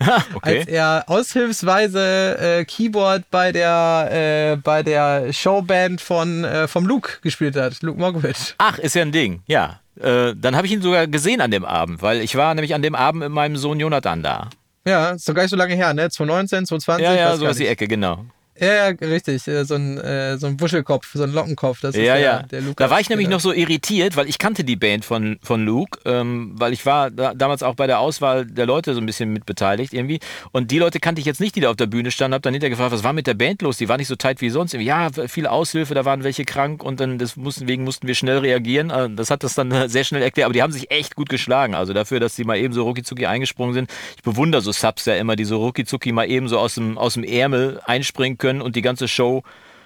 [0.34, 0.58] okay.
[0.58, 7.18] Als er aushilfsweise äh, Keyboard bei der, äh, bei der Showband von, äh, vom Luke
[7.22, 8.54] gespielt hat, Luke Mogwitz.
[8.58, 9.80] Ach, ist ja ein Ding, ja.
[10.00, 12.82] Äh, dann habe ich ihn sogar gesehen an dem Abend, weil ich war nämlich an
[12.82, 14.48] dem Abend mit meinem Sohn Jonathan da.
[14.86, 16.08] Ja, ist doch gar nicht so lange her, ne?
[16.08, 17.04] 2019, 2020?
[17.04, 17.66] Ja, ja, so ist die.
[17.66, 18.24] Ecke, genau.
[18.60, 19.46] Ja, ja, richtig.
[19.48, 21.80] äh, So ein, äh, so ein Wuschelkopf, so ein Lockenkopf.
[21.80, 22.42] Das ist Ja, der, ja.
[22.42, 22.76] der Lukas.
[22.76, 23.36] da war ich nämlich genau.
[23.36, 27.10] noch so irritiert, weil ich kannte die Band von, von Luke, ähm, weil ich war
[27.10, 30.20] da, damals auch bei der Auswahl der Leute so ein bisschen mit beteiligt irgendwie.
[30.52, 32.34] Und die Leute kannte ich jetzt nicht, die da auf der Bühne standen.
[32.34, 33.78] Hab dann hinterher gefragt, was war mit der Band los?
[33.78, 34.74] Die war nicht so tight wie sonst.
[34.74, 38.90] Ja, viele Aushilfe, da waren welche krank und dann deswegen mussten wir schnell reagieren.
[38.90, 40.44] Äh, Das hat das dann sehr schnell erklärt.
[40.44, 41.74] Aber die haben sich echt gut geschlagen.
[41.74, 43.90] Also dafür, dass die mal eben so rucki eingesprungen sind.
[44.16, 47.14] Ich bewundere so Subs ja immer, die so rucki mal eben so aus dem, aus
[47.14, 49.42] dem Ärmel einspringen können und die ganze Show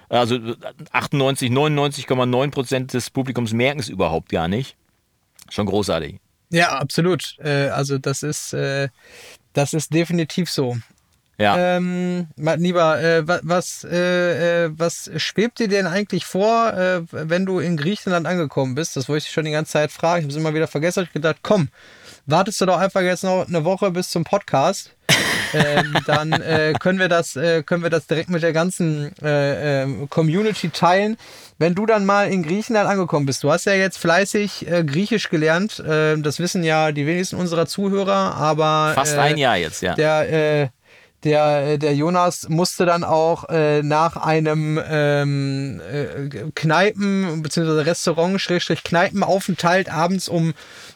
[0.09, 0.39] also
[0.93, 4.77] 98, 99,9 Prozent des Publikums merken es überhaupt gar nicht.
[5.51, 6.19] Schon großartig.
[6.51, 7.37] Ja, absolut.
[7.43, 8.89] Äh, also das ist, äh,
[9.55, 10.77] das ist definitiv so.
[11.39, 11.57] Ja.
[11.77, 17.45] Ähm, Lieber, äh, wa- was, äh, äh, was schwebt dir denn eigentlich vor, äh, wenn
[17.45, 18.95] du in Griechenland angekommen bist?
[18.97, 20.19] Das wollte ich schon die ganze Zeit fragen.
[20.21, 21.03] Ich habe es immer wieder vergessen.
[21.05, 21.71] Ich gedacht, komm,
[22.27, 24.95] wartest du doch einfach jetzt noch eine Woche bis zum Podcast.
[25.55, 29.83] Ähm, dann äh, können wir das, äh, können wir das direkt mit der ganzen äh,
[29.83, 31.17] ähm, Community teilen.
[31.59, 35.31] Wenn du dann mal in Griechenland angekommen bist, du hast ja jetzt fleißig äh, Griechisch
[35.31, 35.79] gelernt.
[35.79, 39.95] Äh, das wissen ja die wenigsten unserer Zuhörer, aber Fast äh, ein Jahr jetzt, ja.
[39.95, 40.69] der, äh,
[41.25, 47.83] der, äh, der Jonas musste dann auch äh, nach einem ähm, äh, Kneipen- bzw.
[47.83, 50.55] Restaurant-Kneipenaufenthalt abends um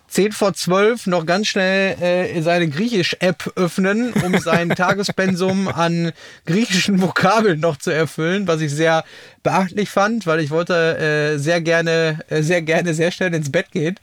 [0.09, 6.13] 10 vor 12 noch ganz schnell äh, seine Griechisch-App öffnen, um sein Tagespensum an
[6.47, 9.05] griechischen Vokabeln noch zu erfüllen, was ich sehr
[9.43, 13.71] beachtlich fand, weil ich wollte äh, sehr gerne, äh, sehr gerne sehr schnell ins Bett
[13.71, 13.97] gehen.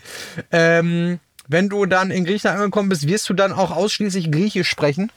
[0.51, 5.11] Ähm, wenn du dann in Griechenland angekommen bist, wirst du dann auch ausschließlich Griechisch sprechen?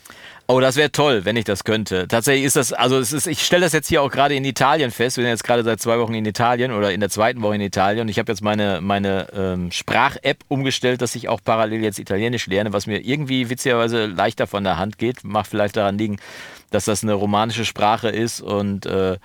[0.50, 2.08] Oh, das wäre toll, wenn ich das könnte.
[2.08, 4.90] Tatsächlich ist das, also es ist, ich stelle das jetzt hier auch gerade in Italien
[4.90, 5.18] fest.
[5.18, 7.61] Wir sind jetzt gerade seit zwei Wochen in Italien oder in der zweiten Woche in
[7.61, 11.98] Italien und ich habe jetzt meine, meine ähm, Sprach-App umgestellt, dass ich auch parallel jetzt
[11.98, 15.22] Italienisch lerne, was mir irgendwie witzigerweise leichter von der Hand geht.
[15.22, 16.16] Mag vielleicht daran liegen,
[16.70, 19.18] dass das eine romanische Sprache ist und, äh,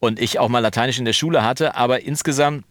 [0.00, 1.76] und ich auch mal Lateinisch in der Schule hatte.
[1.76, 2.64] Aber insgesamt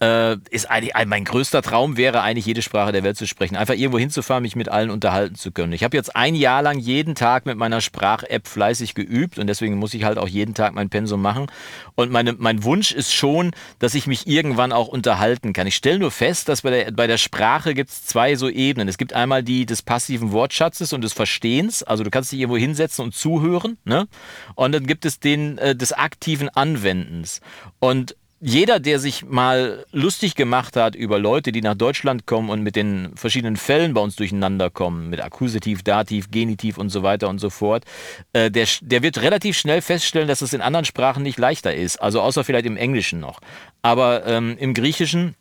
[0.00, 3.56] äh, ist eigentlich ein- mein größter Traum wäre eigentlich jede Sprache der Welt zu sprechen.
[3.56, 5.72] Einfach irgendwo hinzufahren, mich mit allen unterhalten zu können.
[5.72, 9.76] Ich habe jetzt ein Jahr lang jeden Tag mit meiner Sprach-App fleißig geübt und deswegen
[9.76, 11.46] muss ich halt auch jeden Tag mein Pensum machen.
[11.94, 15.66] Und meine, mein Wunsch ist schon, dass ich mich irgendwann auch unterhalten kann.
[15.66, 18.88] Ich stelle nur fest, dass bei der, bei der Sprache gibt es zwei so Ebenen.
[18.88, 21.82] Es gibt einmal die des passiven Wortschatzes und des Verstehens.
[21.82, 23.78] Also du kannst dich irgendwo hinsetzen und zuhören.
[23.84, 24.06] Ne?
[24.54, 27.40] Und dann gibt es den äh, des aktiven Anwendens.
[27.80, 32.62] Und jeder, der sich mal lustig gemacht hat über Leute, die nach Deutschland kommen und
[32.62, 37.28] mit den verschiedenen Fällen bei uns durcheinander kommen, mit Akkusativ, Dativ, Genitiv und so weiter
[37.28, 37.84] und so fort,
[38.32, 41.96] äh, der, der wird relativ schnell feststellen, dass es in anderen Sprachen nicht leichter ist.
[41.96, 43.40] Also außer vielleicht im Englischen noch.
[43.82, 45.34] Aber ähm, im Griechischen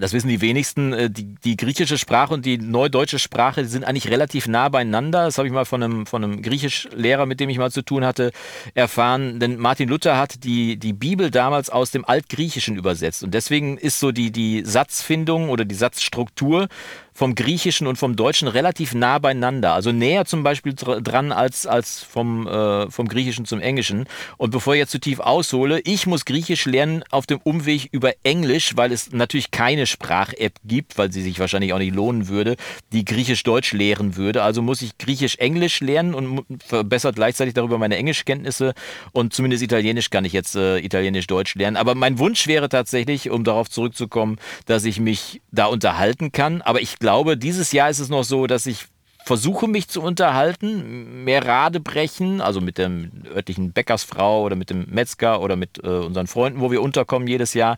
[0.00, 0.92] das wissen die wenigsten.
[0.92, 5.24] äh, Die, die griechische Sprache und die neudeutsche Sprache die sind eigentlich relativ nah beieinander.
[5.24, 8.04] Das habe ich mal von einem, von einem Griechischlehrer, mit dem ich mal zu tun
[8.04, 8.32] hatte,
[8.74, 9.38] erfahren.
[9.38, 13.22] Denn Martin Luther hat die, die Bibel damals aus dem Altgriechischen übersetzt.
[13.22, 16.68] Und deswegen ist so die, die Satzfindung oder die Satzstruktur
[17.14, 19.72] vom Griechischen und vom Deutschen relativ nah beieinander.
[19.72, 24.06] Also näher zum Beispiel dr- dran als, als vom, äh, vom Griechischen zum Englischen.
[24.36, 28.12] Und bevor ich jetzt zu tief aushole, ich muss Griechisch lernen auf dem Umweg über
[28.24, 32.56] Englisch, weil es natürlich keine Sprach-App gibt, weil sie sich wahrscheinlich auch nicht lohnen würde,
[32.92, 34.42] die Griechisch-Deutsch lehren würde.
[34.42, 38.74] Also muss ich Griechisch-Englisch lernen und verbessert gleichzeitig darüber meine Englischkenntnisse.
[39.12, 41.76] Und zumindest Italienisch kann ich jetzt äh, Italienisch-Deutsch lernen.
[41.76, 46.60] Aber mein Wunsch wäre tatsächlich, um darauf zurückzukommen, dass ich mich da unterhalten kann.
[46.60, 48.86] Aber ich glaube, dieses Jahr ist es noch so, dass ich
[49.26, 52.90] versuche mich zu unterhalten, mehr Rade brechen, also mit der
[53.34, 57.52] örtlichen Bäckersfrau oder mit dem Metzger oder mit äh, unseren Freunden, wo wir unterkommen jedes
[57.52, 57.76] Jahr.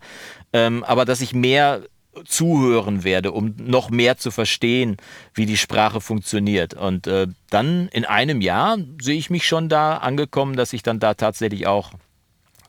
[0.52, 1.82] Ähm, aber dass ich mehr
[2.24, 4.96] zuhören werde, um noch mehr zu verstehen,
[5.34, 6.74] wie die Sprache funktioniert.
[6.74, 11.00] Und äh, dann in einem Jahr sehe ich mich schon da angekommen, dass ich dann
[11.00, 11.90] da tatsächlich auch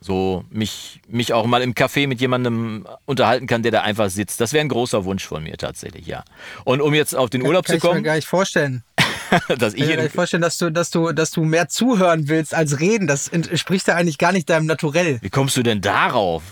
[0.00, 4.40] so mich, mich auch mal im Café mit jemandem unterhalten kann, der da einfach sitzt.
[4.40, 6.24] Das wäre ein großer Wunsch von mir tatsächlich, ja.
[6.64, 8.84] Und um jetzt auf den Urlaub Kann zu ich mir kommen, gar nicht vorstellen.
[9.58, 11.68] dass Ich ich kann mir gar nicht vorstellen, dass du, dass du, dass du mehr
[11.68, 13.06] zuhören willst als reden.
[13.06, 15.18] Das entspricht ja eigentlich gar nicht deinem Naturell.
[15.22, 16.42] Wie kommst du denn darauf?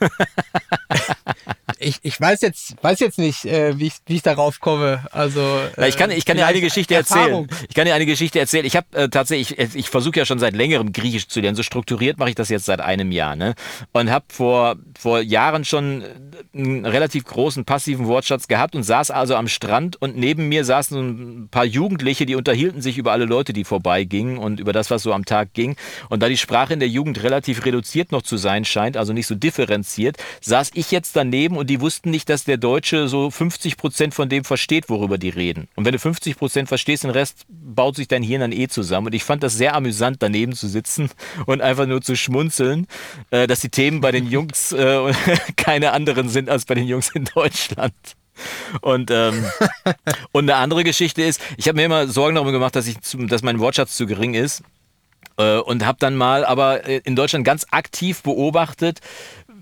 [1.84, 5.04] ich, ich weiß jetzt, weiß jetzt nicht, äh, wie, ich, wie ich darauf komme.
[5.12, 5.40] Also
[5.76, 7.44] äh, ich kann, ich kann dir eine Geschichte Erfahrung.
[7.48, 7.66] erzählen.
[7.68, 8.64] Ich kann dir eine Geschichte erzählen.
[8.64, 11.56] Ich habe äh, tatsächlich, ich, ich versuche ja schon seit längerem Griechisch zu lernen.
[11.56, 13.54] So strukturiert mache ich das jetzt seit einem Jahr, ne?
[13.92, 16.04] Und habe vor vor Jahren schon
[16.54, 21.44] einen relativ großen passiven Wortschatz gehabt und saß also am Strand und neben mir saßen
[21.44, 25.02] ein paar Jugendliche, die unterhielten sich über alle Leute, die vorbeigingen und über das, was
[25.02, 25.76] so am Tag ging.
[26.08, 29.26] Und da die Sprache in der Jugend relativ reduziert noch zu sein scheint, also nicht
[29.26, 33.76] so differenziert, saß ich jetzt daneben und die wussten nicht, dass der Deutsche so 50
[33.76, 35.68] Prozent von dem versteht, worüber die reden.
[35.74, 39.08] Und wenn du 50 Prozent verstehst, den Rest baut sich dein Hirn dann eh zusammen.
[39.08, 41.10] Und ich fand das sehr amüsant, daneben zu sitzen
[41.46, 42.86] und einfach nur zu schmunzeln,
[43.30, 45.12] äh, dass die Themen bei den Jungs äh,
[45.56, 47.94] keine anderen sind als bei den Jungs in Deutschland.
[48.80, 49.44] Und, ähm,
[50.32, 53.42] und eine andere Geschichte ist, ich habe mir immer Sorgen darum gemacht, dass, ich, dass
[53.42, 54.62] mein Wortschatz zu gering ist.
[55.36, 59.00] Äh, und habe dann mal aber äh, in Deutschland ganz aktiv beobachtet,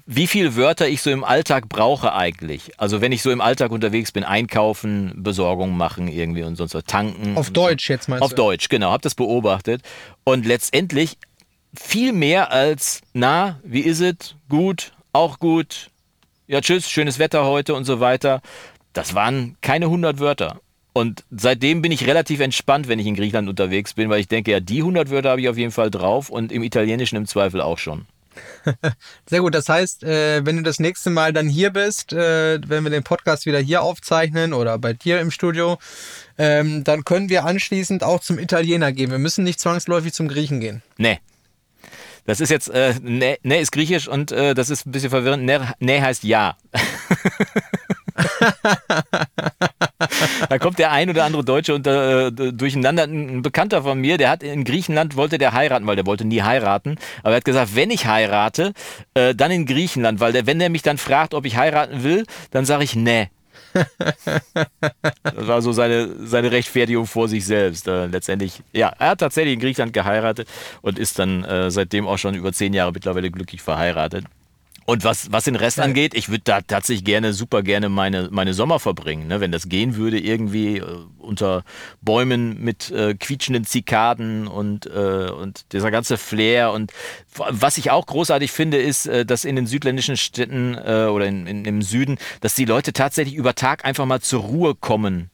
[0.06, 2.72] wie viele Wörter ich so im Alltag brauche eigentlich.
[2.78, 6.84] Also wenn ich so im Alltag unterwegs bin, einkaufen, Besorgung machen irgendwie und sonst was,
[6.84, 7.36] tanken.
[7.36, 8.42] Auf Deutsch jetzt meinst Auf du?
[8.42, 9.82] Auf Deutsch, genau, habe das beobachtet.
[10.24, 11.18] Und letztendlich
[11.74, 14.34] viel mehr als, na, wie ist es?
[14.48, 15.90] Gut, auch gut,
[16.46, 18.40] ja tschüss, schönes Wetter heute und so weiter.
[18.92, 20.60] Das waren keine 100 Wörter.
[20.92, 24.50] Und seitdem bin ich relativ entspannt, wenn ich in Griechenland unterwegs bin, weil ich denke,
[24.50, 27.62] ja, die 100 Wörter habe ich auf jeden Fall drauf und im Italienischen im Zweifel
[27.62, 28.06] auch schon.
[29.28, 29.54] Sehr gut.
[29.54, 33.02] Das heißt, äh, wenn du das nächste Mal dann hier bist, äh, wenn wir den
[33.02, 35.78] Podcast wieder hier aufzeichnen oder bei dir im Studio,
[36.38, 39.10] ähm, dann können wir anschließend auch zum Italiener gehen.
[39.10, 40.82] Wir müssen nicht zwangsläufig zum Griechen gehen.
[40.96, 41.20] Nee.
[42.24, 45.44] Das ist jetzt, äh, ne, ne ist griechisch und äh, das ist ein bisschen verwirrend.
[45.44, 46.56] Ne, ne heißt ja.
[50.48, 53.04] da kommt der ein oder andere Deutsche unter, äh, durcheinander.
[53.04, 56.42] Ein Bekannter von mir, der hat in Griechenland, wollte der heiraten, weil der wollte nie
[56.42, 56.96] heiraten.
[57.22, 58.72] Aber er hat gesagt, wenn ich heirate,
[59.14, 62.24] äh, dann in Griechenland, weil der, wenn der mich dann fragt, ob ich heiraten will,
[62.50, 63.28] dann sage ich ne.
[65.22, 67.88] das war so seine, seine Rechtfertigung vor sich selbst.
[67.88, 70.48] Äh, letztendlich, ja, er hat tatsächlich in Griechenland geheiratet
[70.82, 74.24] und ist dann äh, seitdem auch schon über zehn Jahre mittlerweile glücklich verheiratet.
[74.84, 75.84] Und was, was den Rest ja.
[75.84, 79.28] angeht, ich würde da tatsächlich gerne, super gerne meine, meine Sommer verbringen.
[79.28, 79.40] Ne?
[79.40, 80.84] Wenn das gehen würde, irgendwie äh,
[81.18, 81.64] unter
[82.00, 86.72] Bäumen mit äh, quietschenden Zikaden und, äh, und dieser ganze Flair.
[86.72, 86.92] Und
[87.36, 91.46] was ich auch großartig finde, ist, äh, dass in den südländischen Städten äh, oder in,
[91.46, 95.30] in, im Süden, dass die Leute tatsächlich über Tag einfach mal zur Ruhe kommen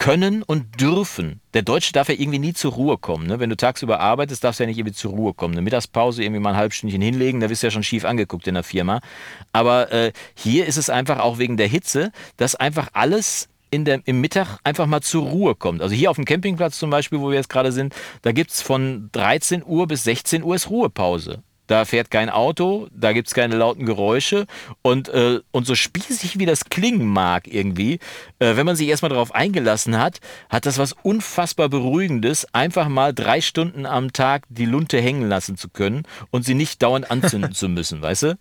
[0.00, 1.40] können und dürfen.
[1.52, 3.26] Der Deutsche darf ja irgendwie nie zur Ruhe kommen.
[3.26, 3.38] Ne?
[3.38, 5.52] Wenn du tagsüber arbeitest, darfst du ja nicht irgendwie zur Ruhe kommen.
[5.52, 8.54] Eine Mittagspause irgendwie mal ein halbstündchen hinlegen, da wirst du ja schon schief angeguckt in
[8.54, 9.00] der Firma.
[9.52, 14.00] Aber äh, hier ist es einfach auch wegen der Hitze, dass einfach alles in der,
[14.06, 15.82] im Mittag einfach mal zur Ruhe kommt.
[15.82, 18.62] Also hier auf dem Campingplatz zum Beispiel, wo wir jetzt gerade sind, da gibt es
[18.62, 21.42] von 13 Uhr bis 16 Uhr ist Ruhepause.
[21.70, 24.48] Da fährt kein Auto, da gibt es keine lauten Geräusche.
[24.82, 28.00] Und, äh, und so spießig wie das klingen mag irgendwie,
[28.40, 33.14] äh, wenn man sich erstmal darauf eingelassen hat, hat das was unfassbar Beruhigendes, einfach mal
[33.14, 36.02] drei Stunden am Tag die Lunte hängen lassen zu können
[36.32, 38.38] und sie nicht dauernd anzünden zu müssen, weißt du?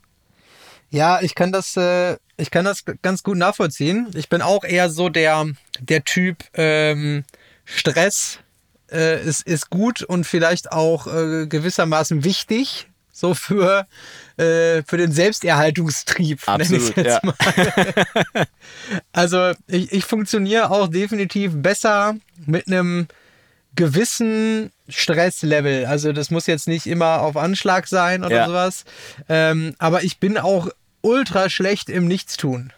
[0.89, 4.07] Ja, ich kann das, äh, ich kann das ganz gut nachvollziehen.
[4.15, 5.45] Ich bin auch eher so der,
[5.79, 7.25] der Typ ähm,
[7.63, 8.39] Stress
[8.91, 12.88] äh, ist, gut und vielleicht auch äh, gewissermaßen wichtig
[13.19, 13.85] so für,
[14.37, 16.47] äh, für den Selbsterhaltungstrieb.
[16.47, 17.19] Absolut, ja.
[19.11, 23.07] also ich, ich funktioniere auch definitiv besser mit einem
[23.75, 25.85] gewissen Stresslevel.
[25.85, 28.47] Also das muss jetzt nicht immer auf Anschlag sein oder ja.
[28.47, 28.85] sowas.
[29.27, 30.69] Ähm, aber ich bin auch
[31.01, 32.73] ultra schlecht im Nichtstun.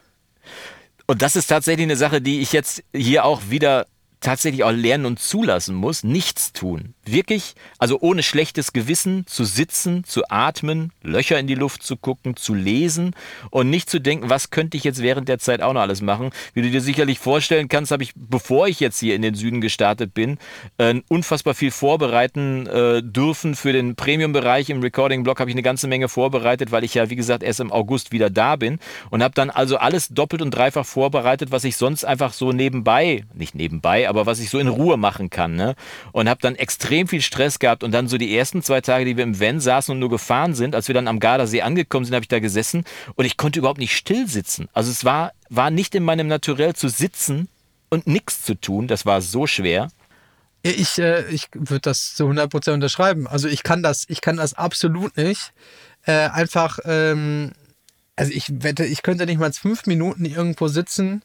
[1.07, 3.85] Und das ist tatsächlich eine Sache, die ich jetzt hier auch wieder
[4.21, 6.93] tatsächlich auch lernen und zulassen muss, nichts tun.
[7.11, 12.37] Wirklich, also ohne schlechtes Gewissen zu sitzen, zu atmen, Löcher in die Luft zu gucken,
[12.37, 13.13] zu lesen
[13.49, 16.29] und nicht zu denken, was könnte ich jetzt während der Zeit auch noch alles machen.
[16.53, 19.59] Wie du dir sicherlich vorstellen kannst, habe ich, bevor ich jetzt hier in den Süden
[19.59, 20.37] gestartet bin,
[20.77, 23.55] äh, unfassbar viel vorbereiten äh, dürfen.
[23.55, 27.17] Für den Premium-Bereich im Recording-Blog habe ich eine ganze Menge vorbereitet, weil ich ja, wie
[27.17, 30.85] gesagt, erst im August wieder da bin und habe dann also alles doppelt und dreifach
[30.85, 34.95] vorbereitet, was ich sonst einfach so nebenbei, nicht nebenbei, aber was ich so in Ruhe
[34.95, 35.55] machen kann.
[35.55, 35.75] Ne?
[36.13, 39.17] Und habe dann extrem viel Stress gehabt und dann so die ersten zwei Tage, die
[39.17, 42.13] wir im Van saßen und nur gefahren sind, als wir dann am Gardasee angekommen sind,
[42.15, 42.83] habe ich da gesessen
[43.15, 44.67] und ich konnte überhaupt nicht still sitzen.
[44.73, 47.47] Also es war, war nicht in meinem Naturell zu sitzen
[47.89, 48.87] und nichts zu tun.
[48.87, 49.89] Das war so schwer.
[50.63, 53.27] Ich, äh, ich würde das zu 100% unterschreiben.
[53.27, 55.53] Also ich kann das, ich kann das absolut nicht.
[56.05, 57.51] Äh, einfach, ähm,
[58.15, 61.23] also ich wette, ich könnte nicht mal fünf Minuten irgendwo sitzen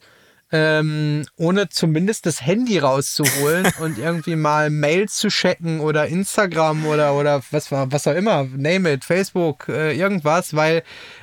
[0.53, 7.15] ähm, ohne zumindest das Handy rauszuholen und irgendwie mal Mails zu checken oder Instagram oder,
[7.15, 10.83] oder was, was auch immer, name it, Facebook, äh, irgendwas, weil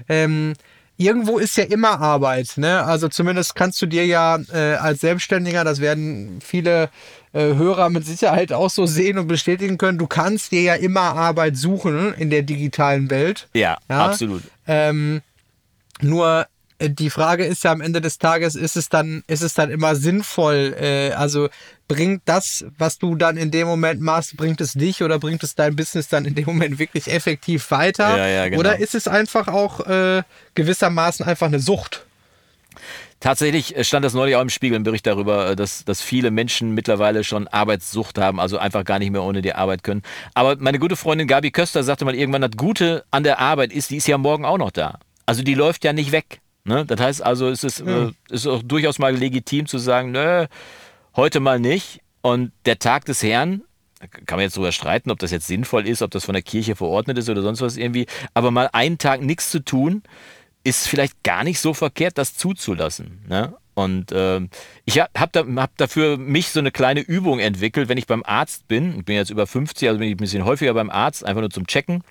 [0.10, 0.54] ähm,
[0.98, 2.58] irgendwo ist ja immer Arbeit.
[2.58, 2.84] Ne?
[2.84, 6.90] Also zumindest kannst du dir ja äh, als Selbstständiger, das werden viele
[7.32, 11.02] äh, Hörer mit Sicherheit auch so sehen und bestätigen können, du kannst dir ja immer
[11.16, 13.48] Arbeit suchen in der digitalen Welt.
[13.54, 14.06] Ja, ja?
[14.06, 14.44] absolut.
[14.68, 15.22] Ähm,
[16.02, 16.46] nur
[16.90, 19.96] die Frage ist ja am Ende des Tages, ist es dann, ist es dann immer
[19.96, 20.76] sinnvoll?
[20.80, 21.50] Äh, also
[21.88, 25.56] bringt das, was du dann in dem Moment machst, bringt es dich oder bringt es
[25.56, 28.18] dein Business dann in dem Moment wirklich effektiv weiter?
[28.18, 28.60] Ja, ja, genau.
[28.60, 30.24] Oder ist es einfach auch äh,
[30.56, 32.06] gewissermaßen einfach eine Sucht?
[33.24, 36.74] Tatsächlich stand das neulich auch im Spiegel im Bericht darüber, äh, dass, dass viele Menschen
[36.74, 40.02] mittlerweile schon Arbeitssucht haben, also einfach gar nicht mehr ohne die Arbeit können.
[40.34, 43.92] Aber meine gute Freundin Gabi Köster sagte mal irgendwann, das Gute an der Arbeit ist,
[43.92, 45.00] die ist ja morgen auch noch da.
[45.26, 46.42] Also die läuft ja nicht weg.
[46.66, 46.86] Ne?
[46.86, 48.16] Das heißt also, es ist, mhm.
[48.30, 50.46] äh, ist auch durchaus mal legitim zu sagen, nö,
[51.16, 52.02] heute mal nicht.
[52.22, 53.64] Und der Tag des Herrn,
[54.26, 56.76] kann man jetzt darüber streiten, ob das jetzt sinnvoll ist, ob das von der Kirche
[56.76, 60.04] verordnet ist oder sonst was irgendwie, aber mal einen Tag nichts zu tun,
[60.64, 63.24] ist vielleicht gar nicht so verkehrt, das zuzulassen.
[63.28, 63.54] Ne?
[63.74, 64.42] Und äh,
[64.86, 68.68] ich habe da, hab dafür mich so eine kleine Übung entwickelt, wenn ich beim Arzt
[68.68, 69.00] bin.
[69.00, 71.50] Ich bin jetzt über 50, also bin ich ein bisschen häufiger beim Arzt, einfach nur
[71.50, 72.04] zum Checken.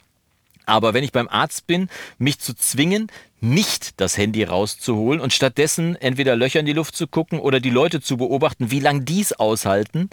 [0.66, 1.88] Aber wenn ich beim Arzt bin,
[2.18, 3.08] mich zu zwingen,
[3.40, 7.70] nicht das Handy rauszuholen und stattdessen entweder Löcher in die Luft zu gucken oder die
[7.70, 10.10] Leute zu beobachten, wie lange dies aushalten,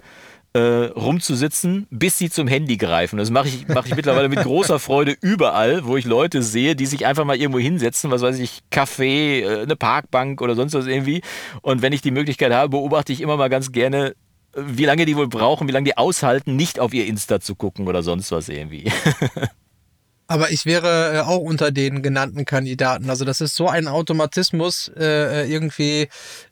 [0.52, 3.18] äh, rumzusitzen, bis sie zum Handy greifen.
[3.18, 6.86] Das mache ich, mach ich mittlerweile mit großer Freude überall, wo ich Leute sehe, die
[6.86, 10.86] sich einfach mal irgendwo hinsetzen, was weiß ich, Café, äh, eine Parkbank oder sonst was
[10.86, 11.22] irgendwie.
[11.62, 14.16] Und wenn ich die Möglichkeit habe, beobachte ich immer mal ganz gerne,
[14.56, 17.86] wie lange die wohl brauchen, wie lange die aushalten, nicht auf ihr Insta zu gucken
[17.86, 18.90] oder sonst was irgendwie.
[20.30, 23.10] Aber ich wäre äh, auch unter den genannten Kandidaten.
[23.10, 26.06] Also das ist so ein Automatismus äh, äh, irgendwie,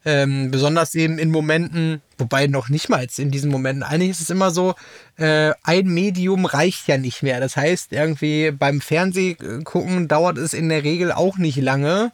[0.05, 3.85] ähm, besonders eben in Momenten, wobei noch nicht mal in diesen Momenten.
[3.85, 4.75] Eigentlich ist es immer so,
[5.17, 7.39] äh, ein Medium reicht ja nicht mehr.
[7.39, 12.11] Das heißt, irgendwie beim Fernsehgucken dauert es in der Regel auch nicht lange.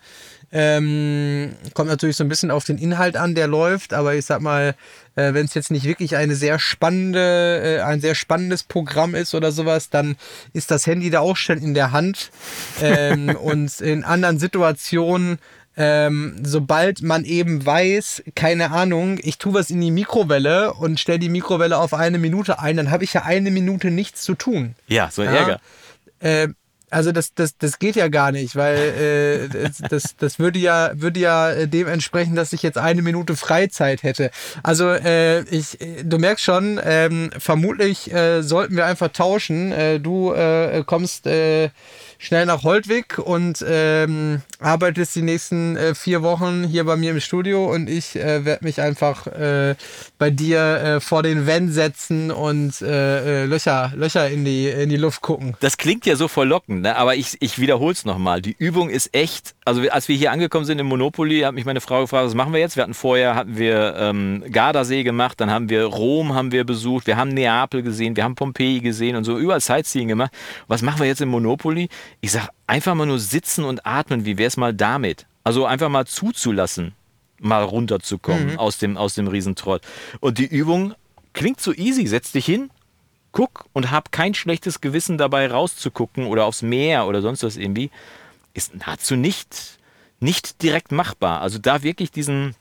[0.56, 4.40] Ähm, kommt natürlich so ein bisschen auf den Inhalt an, der läuft, aber ich sag
[4.40, 4.76] mal,
[5.16, 9.34] äh, wenn es jetzt nicht wirklich eine sehr spannende, äh, ein sehr spannendes Programm ist
[9.34, 10.14] oder sowas, dann
[10.52, 12.30] ist das Handy da auch schon in der Hand.
[12.80, 15.40] Ähm, und in anderen Situationen
[15.76, 21.18] ähm, sobald man eben weiß, keine Ahnung, ich tue was in die Mikrowelle und stelle
[21.18, 24.76] die Mikrowelle auf eine Minute ein, dann habe ich ja eine Minute nichts zu tun.
[24.86, 25.40] Ja, so ein ja?
[25.40, 25.60] Ärger.
[26.20, 26.48] Äh,
[26.94, 30.92] also das, das, das geht ja gar nicht, weil äh, das, das, das würde ja,
[30.94, 34.30] würde ja äh, dementsprechend, dass ich jetzt eine Minute Freizeit hätte.
[34.62, 39.72] Also äh, ich, du merkst schon, ähm, vermutlich äh, sollten wir einfach tauschen.
[39.72, 41.70] Äh, du äh, kommst äh,
[42.24, 47.20] schnell nach Holtwig und ähm, arbeitest die nächsten äh, vier Wochen hier bei mir im
[47.20, 49.74] Studio und ich äh, werde mich einfach äh,
[50.16, 54.88] bei dir äh, vor den Van setzen und äh, äh, Löcher, Löcher in, die, in
[54.88, 55.54] die Luft gucken.
[55.60, 56.96] Das klingt ja so verlockend, ne?
[56.96, 58.40] aber ich, ich wiederhole es nochmal.
[58.40, 61.82] Die Übung ist echt, also als wir hier angekommen sind im Monopoly, hat mich meine
[61.82, 62.76] Frau gefragt, was machen wir jetzt?
[62.76, 67.06] Wir hatten vorher, hatten wir ähm, Gardasee gemacht, dann haben wir Rom haben wir besucht,
[67.06, 70.32] wir haben Neapel gesehen, wir haben Pompeji gesehen und so überall Sightseeing gemacht.
[70.68, 71.90] Was machen wir jetzt im Monopoly?
[72.20, 75.26] Ich sage, einfach mal nur sitzen und atmen, wie wäre es mal damit?
[75.42, 76.94] Also einfach mal zuzulassen,
[77.38, 78.58] mal runterzukommen mhm.
[78.58, 79.82] aus dem, aus dem Riesentrott.
[80.20, 80.94] Und die Übung
[81.34, 82.06] klingt so easy.
[82.06, 82.70] Setz dich hin,
[83.32, 87.90] guck und hab kein schlechtes Gewissen dabei rauszugucken oder aufs Meer oder sonst was irgendwie.
[88.54, 89.78] Ist nahezu nicht,
[90.20, 91.42] nicht direkt machbar.
[91.42, 92.54] Also da wirklich diesen,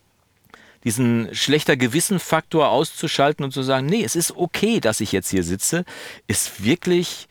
[0.84, 5.44] diesen schlechter Gewissenfaktor auszuschalten und zu sagen, nee, es ist okay, dass ich jetzt hier
[5.44, 5.86] sitze,
[6.28, 7.30] ist wirklich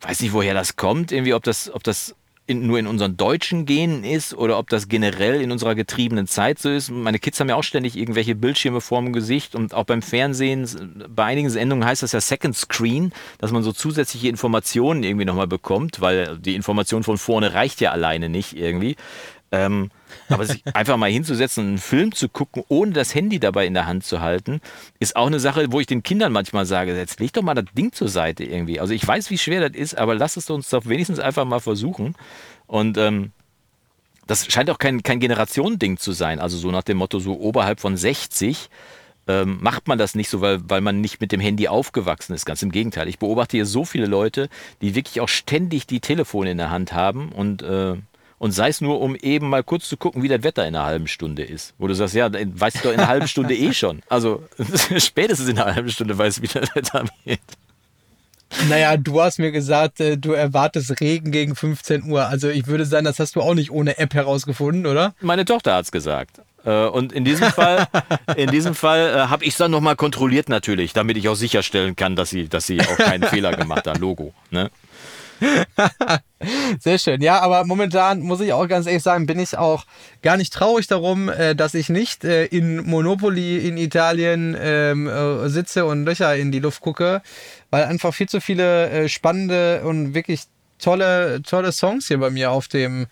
[0.00, 2.14] weiß nicht, woher das kommt, irgendwie, ob das, ob das
[2.48, 6.58] in, nur in unseren deutschen Genen ist oder ob das generell in unserer getriebenen Zeit
[6.58, 6.90] so ist.
[6.90, 11.24] Meine Kids haben ja auch ständig irgendwelche Bildschirme vorm Gesicht und auch beim Fernsehen, bei
[11.24, 16.00] einigen Sendungen heißt das ja Second Screen, dass man so zusätzliche Informationen irgendwie nochmal bekommt,
[16.00, 18.96] weil die Information von vorne reicht ja alleine nicht irgendwie.
[19.52, 19.90] Ähm,
[20.28, 23.74] aber sich einfach mal hinzusetzen und einen Film zu gucken, ohne das Handy dabei in
[23.74, 24.60] der Hand zu halten,
[24.98, 27.66] ist auch eine Sache, wo ich den Kindern manchmal sage, jetzt leg doch mal das
[27.76, 28.80] Ding zur Seite irgendwie.
[28.80, 31.60] Also ich weiß, wie schwer das ist, aber lass es uns doch wenigstens einfach mal
[31.60, 32.14] versuchen.
[32.66, 33.32] Und ähm,
[34.26, 36.38] das scheint auch kein, kein Generationending zu sein.
[36.38, 38.68] Also so nach dem Motto, so oberhalb von 60
[39.28, 42.46] ähm, macht man das nicht so, weil, weil man nicht mit dem Handy aufgewachsen ist.
[42.46, 43.08] Ganz im Gegenteil.
[43.08, 44.48] Ich beobachte hier so viele Leute,
[44.82, 47.94] die wirklich auch ständig die Telefone in der Hand haben und äh,
[48.38, 50.86] und sei es nur, um eben mal kurz zu gucken, wie das Wetter in einer
[50.86, 51.74] halben Stunde ist.
[51.78, 54.00] Wo du sagst, ja, weißt du doch in einer halben Stunde eh schon.
[54.08, 54.44] Also
[54.98, 57.40] spätestens in einer halben Stunde weißt du, wie das Wetter wird.
[58.68, 62.26] Naja, du hast mir gesagt, äh, du erwartest Regen gegen 15 Uhr.
[62.26, 65.14] Also ich würde sagen, das hast du auch nicht ohne App herausgefunden, oder?
[65.20, 66.40] Meine Tochter hat es gesagt.
[66.64, 67.86] Äh, und in diesem Fall,
[68.36, 71.94] in diesem Fall äh, habe ich es dann nochmal kontrolliert natürlich, damit ich auch sicherstellen
[71.94, 73.98] kann, dass sie, dass sie auch keinen Fehler gemacht hat.
[73.98, 74.32] Logo.
[74.50, 74.70] Ne?
[76.80, 77.20] Sehr schön.
[77.20, 79.84] Ja, aber momentan muss ich auch ganz ehrlich sagen, bin ich auch
[80.22, 85.48] gar nicht traurig darum, äh, dass ich nicht äh, in Monopoly in Italien ähm, äh,
[85.48, 87.22] sitze und Löcher in die Luft gucke,
[87.70, 90.42] weil einfach viel zu viele spannende und wirklich
[90.78, 93.06] tolle, tolle Songs hier bei mir auf dem,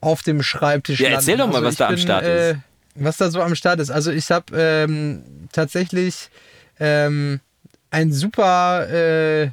[0.00, 2.58] auf dem Schreibtisch Ja, erzähl doch mal, Also was da am bin, Start äh, ist.
[2.96, 3.90] Was da so am Start ist.
[3.90, 5.22] Also ich habe ähm,
[5.52, 6.30] tatsächlich
[6.78, 7.40] ähm,
[7.90, 9.50] ein super äh,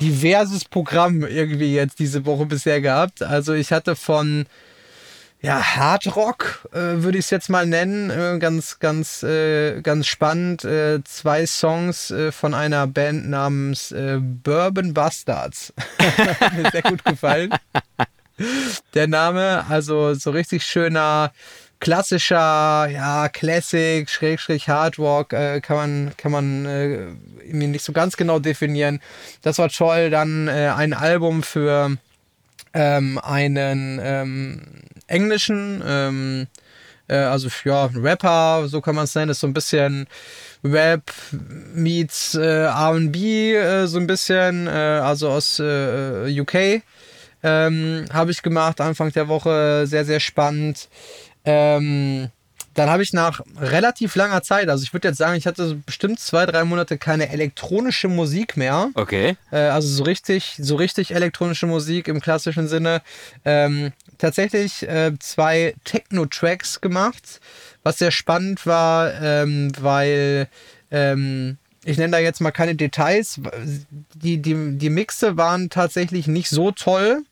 [0.00, 3.22] diverses Programm irgendwie jetzt diese Woche bisher gehabt.
[3.22, 4.46] Also ich hatte von
[5.42, 8.10] ja, Hard Rock, äh, würde ich es jetzt mal nennen.
[8.10, 10.64] Äh, ganz, ganz, äh, ganz spannend.
[10.64, 15.72] Äh, zwei Songs äh, von einer Band namens äh, Bourbon Bastards.
[16.56, 17.52] Mir sehr gut gefallen.
[18.94, 21.32] Der Name, also so richtig schöner,
[21.82, 27.08] klassischer, ja, Classic, Schrägstrich, Hard Rock, äh, kann man, kann man äh,
[27.44, 29.00] irgendwie nicht so ganz genau definieren.
[29.42, 30.08] Das war toll.
[30.08, 31.96] Dann äh, ein Album für
[32.72, 34.62] ähm, einen ähm,
[35.08, 36.46] englischen, ähm,
[37.08, 40.06] äh, also ja, Rapper, so kann man es nennen, ist so ein bisschen
[40.62, 41.12] Rap
[41.74, 46.82] meets äh, RB, äh, so ein bisschen, äh, also aus äh, UK.
[47.44, 50.88] Ähm, habe ich gemacht Anfang der Woche, sehr, sehr spannend.
[51.44, 52.30] Ähm,
[52.74, 56.20] dann habe ich nach relativ langer Zeit, also ich würde jetzt sagen, ich hatte bestimmt
[56.20, 58.88] zwei, drei Monate keine elektronische Musik mehr.
[58.94, 59.36] Okay.
[59.50, 63.02] Äh, also so richtig, so richtig elektronische Musik im klassischen Sinne.
[63.44, 67.40] Ähm, tatsächlich äh, zwei Techno-Tracks gemacht,
[67.82, 70.48] was sehr spannend war, ähm, weil
[70.90, 73.40] ähm, ich nenne da jetzt mal keine Details.
[74.14, 77.24] Die, die, die Mixe waren tatsächlich nicht so toll,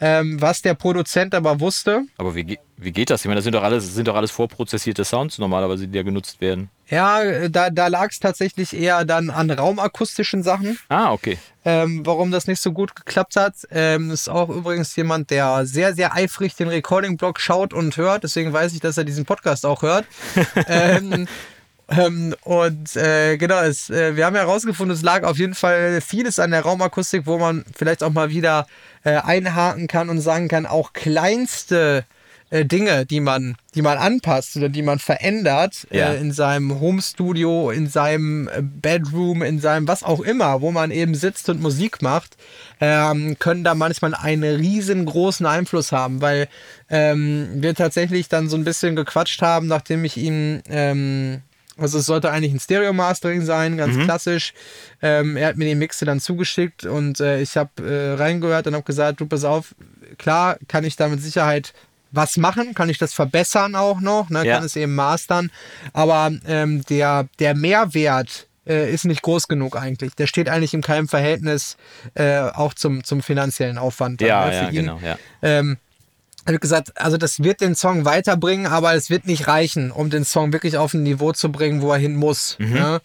[0.00, 2.02] ähm, was der Produzent aber wusste.
[2.18, 3.22] Aber wie, wie geht das?
[3.22, 6.40] Ich meine, das sind doch alles, sind doch alles vorprozessierte Sounds normalerweise, die ja genutzt
[6.40, 6.70] werden.
[6.88, 10.78] Ja, da, da lag es tatsächlich eher dann an raumakustischen Sachen.
[10.88, 11.38] Ah, okay.
[11.64, 13.54] ähm, warum das nicht so gut geklappt hat.
[13.70, 18.22] Ähm, ist auch übrigens jemand, der sehr, sehr eifrig den Recording-Blog schaut und hört.
[18.22, 20.04] Deswegen weiß ich, dass er diesen Podcast auch hört.
[20.68, 21.26] ähm,
[21.88, 26.38] ähm, und äh, genau, es, äh, wir haben herausgefunden, es lag auf jeden Fall vieles
[26.38, 28.66] an der Raumakustik, wo man vielleicht auch mal wieder
[29.04, 32.04] äh, einhaken kann und sagen kann, auch kleinste
[32.50, 36.12] äh, Dinge, die man, die man anpasst oder die man verändert Ja.
[36.12, 40.90] äh, in seinem Homestudio, in seinem äh, Bedroom, in seinem was auch immer, wo man
[40.90, 42.36] eben sitzt und Musik macht,
[42.80, 46.48] ähm, können da manchmal einen riesengroßen Einfluss haben, weil
[46.88, 51.42] ähm, wir tatsächlich dann so ein bisschen gequatscht haben, nachdem ich ihm ähm,
[51.78, 54.54] also es sollte eigentlich ein Stereo-Mastering sein, ganz klassisch.
[55.02, 58.74] Ähm, er hat mir die Mixe dann zugeschickt und äh, ich habe äh, reingehört und
[58.74, 59.74] habe gesagt, du pass auf,
[60.18, 61.72] klar kann ich da mit Sicherheit
[62.12, 64.56] was machen, kann ich das verbessern auch noch, ne, Ja.
[64.56, 65.50] kann es eben mastern,
[65.92, 70.14] aber ähm, der, der Mehrwert äh, ist nicht groß genug eigentlich.
[70.14, 71.76] Der steht eigentlich in keinem Verhältnis
[72.14, 74.20] äh, auch zum, zum finanziellen Aufwand.
[74.20, 74.74] dann, Ja, ne, ja, ihn.
[74.74, 75.18] genau, ja.
[75.42, 75.76] Ähm,
[76.46, 80.10] ich habe gesagt, also das wird den Song weiterbringen, aber es wird nicht reichen, um
[80.10, 82.56] den Song wirklich auf ein Niveau zu bringen, wo er hin muss.
[82.72, 83.00] Ne?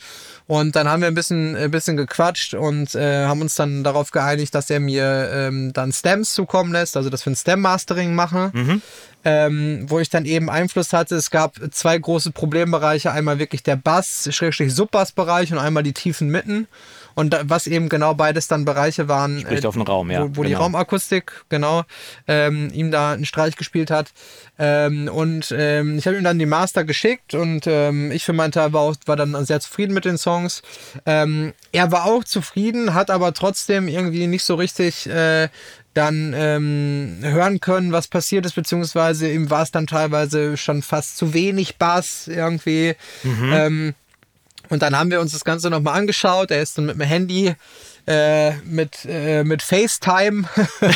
[0.46, 4.12] Und dann haben wir ein bisschen, ein bisschen gequatscht und äh, haben uns dann darauf
[4.12, 8.52] geeinigt, dass er mir ähm, dann Stems zukommen lässt, also dass wir ein Stem-Mastering machen,
[9.24, 11.16] ähm, wo ich dann eben Einfluss hatte.
[11.16, 16.30] Es gab zwei große Problembereiche, einmal wirklich der Bass, Schrägstrich Subbass-Bereich und einmal die tiefen
[16.30, 16.68] Mitten.
[17.16, 20.38] Und was eben genau beides dann Bereiche waren, äh, Spricht auf den Raum, ja, wo,
[20.38, 20.64] wo die genau.
[20.64, 21.84] Raumakustik, genau,
[22.28, 24.12] ähm, ihm da einen Streich gespielt hat.
[24.60, 28.52] Ähm, und ähm, ich habe ihm dann die Master geschickt und ähm, ich für meinen
[28.52, 30.62] Teil war, auch, war dann sehr zufrieden mit den Songs.
[31.06, 35.50] Ähm, er war auch zufrieden, hat aber trotzdem irgendwie nicht so richtig äh,
[35.94, 41.18] dann ähm, hören können, was passiert ist, beziehungsweise ihm war es dann teilweise schon fast
[41.18, 42.96] zu wenig Bass irgendwie.
[43.54, 43.94] Ähm,
[44.72, 46.50] und dann haben wir uns das Ganze nochmal angeschaut.
[46.50, 47.54] Er ist dann mit dem Handy,
[48.08, 50.46] äh, mit, äh, mit FaceTime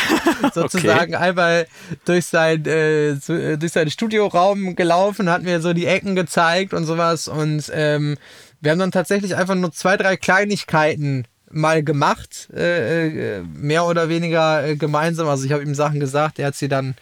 [0.54, 1.66] sozusagen einmal
[2.06, 6.86] durch, sein, äh, äh, durch seinen Studioraum gelaufen, hat mir so die Ecken gezeigt und
[6.86, 7.28] sowas.
[7.28, 8.16] Und ähm,
[8.62, 14.08] wir haben dann tatsächlich einfach nur zwei, drei Kleinigkeiten mal gemacht, äh, äh, mehr oder
[14.08, 15.28] weniger gemeinsam.
[15.28, 16.94] Also ich habe ihm Sachen gesagt, er hat sie dann,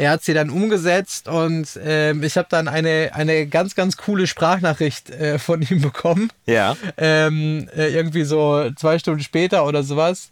[0.00, 4.26] er hat sie dann umgesetzt und ähm, ich habe dann eine, eine ganz, ganz coole
[4.26, 6.30] Sprachnachricht äh, von ihm bekommen.
[6.46, 6.74] Ja.
[6.96, 10.30] Ähm, äh, irgendwie so zwei Stunden später oder sowas.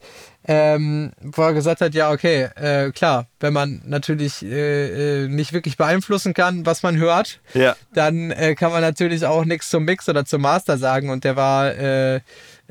[0.51, 5.53] Ähm, wo er gesagt hat, ja, okay, äh, klar, wenn man natürlich äh, äh, nicht
[5.53, 7.77] wirklich beeinflussen kann, was man hört, Ja.
[7.93, 11.11] dann äh, kann man natürlich auch nichts zum Mix oder zum Master sagen.
[11.11, 12.21] Und der war äh,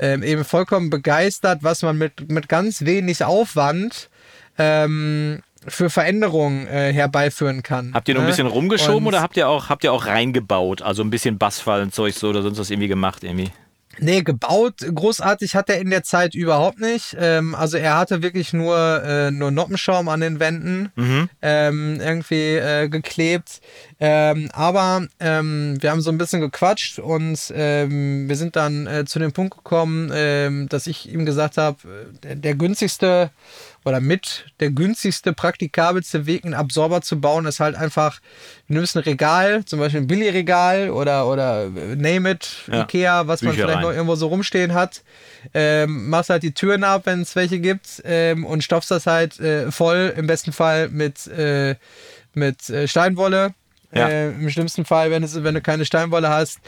[0.00, 4.08] ähm, eben vollkommen begeistert, was man mit, mit ganz wenig Aufwand
[4.58, 5.40] ähm,
[5.70, 7.92] für Veränderungen äh, herbeiführen kann.
[7.94, 8.30] Habt ihr noch ein ne?
[8.30, 10.82] bisschen rumgeschoben Und- oder habt ihr auch, habt ihr auch reingebaut?
[10.82, 13.50] Also ein bisschen Bassfallen, Zeug so oder sonst was irgendwie gemacht irgendwie?
[14.00, 17.16] Nee, gebaut großartig hat er in der Zeit überhaupt nicht.
[17.18, 20.92] Ähm, also er hatte wirklich nur, äh, nur Noppenschaum an den Wänden
[21.42, 23.60] ähm, irgendwie äh, geklebt.
[23.98, 29.04] Ähm, aber ähm, wir haben so ein bisschen gequatscht und ähm, wir sind dann äh,
[29.04, 31.78] zu dem Punkt gekommen, ähm, dass ich ihm gesagt habe,
[32.22, 33.30] der, der günstigste
[33.88, 38.20] oder mit der günstigste, praktikabelste Weg, einen Absorber zu bauen, ist halt einfach,
[38.68, 42.82] du nimmst ein Regal, zum Beispiel ein Billy-Regal oder, oder äh, Name it, Ja.
[42.82, 43.84] Ikea, was man Bücher vielleicht rein.
[43.84, 45.02] noch irgendwo so rumstehen hat.
[45.54, 49.40] Ähm, machst halt die Türen ab, wenn es welche gibt ähm, und stopfst das halt
[49.40, 51.76] äh, voll, im besten Fall mit, äh,
[52.34, 53.54] mit äh, Steinwolle.
[53.94, 54.06] Ja.
[54.08, 56.58] Äh, Im schlimmsten Fall, wenn, es, wenn du keine Steinwolle hast,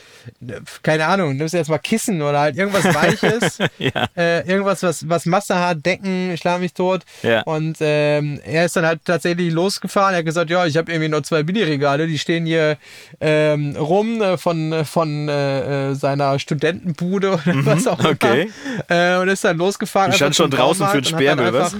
[0.83, 4.07] keine Ahnung, nimmst du jetzt mal Kissen oder halt irgendwas Weiches, Ja.
[4.17, 7.03] äh, irgendwas, was, was Masse hat, Decken, schlag mich tot.
[7.23, 7.43] Ja.
[7.43, 10.15] Und ähm, er ist dann halt tatsächlich losgefahren.
[10.15, 12.79] Er hat gesagt, ja, ich habe irgendwie nur zwei Billigregale, die stehen hier
[13.21, 18.09] ähm, rum äh, von, von äh, äh, seiner Studentenbude oder was auch immer.
[18.11, 18.51] Mhm, okay.
[18.89, 20.11] Äh, und ist dann losgefahren.
[20.13, 21.77] Die stand schon draußen für den Sperrmüll, was?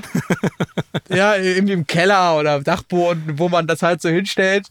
[1.09, 4.67] ja, irgendwie im Keller oder Dachboden, wo man das halt so hinstellt.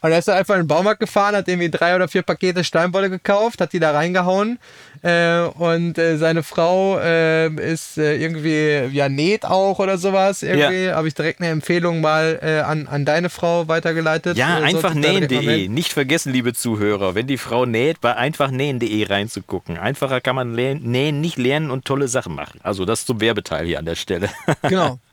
[0.00, 2.64] Und er ist dann einfach in den Baumarkt gefahren, hat irgendwie drei oder vier Pakete
[2.64, 4.58] Steinwolle gekauft, hat die da reingehauen.
[5.02, 10.42] Äh, und äh, seine Frau äh, ist äh, irgendwie, ja, näht auch oder sowas.
[10.42, 14.36] Irgendwie habe ich direkt eine Empfehlung mal äh, an, an deine Frau weitergeleitet.
[14.36, 15.68] Ja, Äh, einfach nähen.de.
[15.68, 19.76] Nicht vergessen, liebe Zuhörer, wenn die Frau näht, bei einfachnähen.de reinzugucken.
[19.78, 22.60] Einfacher kann man nähen, nicht lernen und tolle Sachen machen.
[22.62, 24.28] Also das zum Werbeteil hier an der Stelle.
[24.62, 24.98] Genau.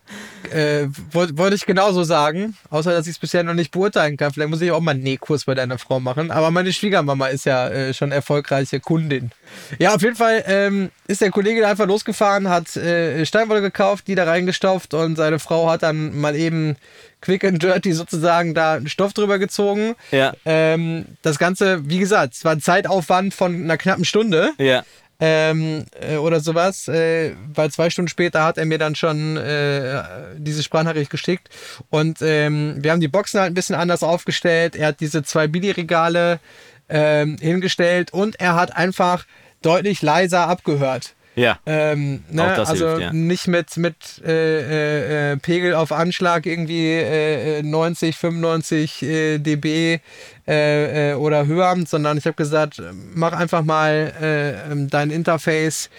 [0.51, 4.33] Äh, Wollte wollte ich genauso sagen, außer dass ich es bisher noch nicht beurteilen kann.
[4.33, 6.31] Vielleicht muss ich auch mal einen Nähkurs bei deiner Frau machen.
[6.31, 9.31] Aber meine Schwiegermama ist ja äh, schon erfolgreiche Kundin.
[9.79, 14.07] Ja, auf jeden Fall ähm, ist der Kollege da einfach losgefahren, hat äh, Steinwolle gekauft,
[14.07, 16.75] die da reingestopft und seine Frau hat dann mal eben
[17.21, 19.95] quick and dirty sozusagen da einen Stoff drüber gezogen.
[20.11, 20.33] Ja.
[20.45, 24.83] Ähm, das Ganze, wie gesagt, es war ein Zeitaufwand von einer knappen Stunde Ja.
[25.19, 30.01] Ähm, äh, oder sowas, äh, weil zwei Stunden später hat er mir dann schon äh,
[30.37, 31.49] diese Sprachnachricht geschickt
[31.89, 34.75] und ähm, wir haben die Boxen halt ein bisschen anders aufgestellt.
[34.75, 36.39] Er hat diese zwei Billy-Regale
[36.87, 39.25] ähm, hingestellt und er hat einfach
[39.61, 41.13] deutlich leiser abgehört.
[41.39, 41.59] Ja.
[41.65, 42.43] Ähm, ne?
[42.43, 43.13] Auch das also hilft, ja.
[43.13, 49.37] nicht mit, mit äh, äh, äh, Pegel auf Anschlag irgendwie äh, äh, 90, 95 äh,
[49.39, 49.99] dB
[50.47, 52.81] äh, äh, oder höher, sondern ich habe gesagt,
[53.13, 55.89] mach einfach mal äh, ähm, dein Interface,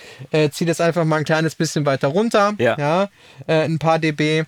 [0.51, 3.09] zieh das einfach mal ein kleines bisschen weiter runter, Ja.
[3.47, 4.45] äh, ein paar dB.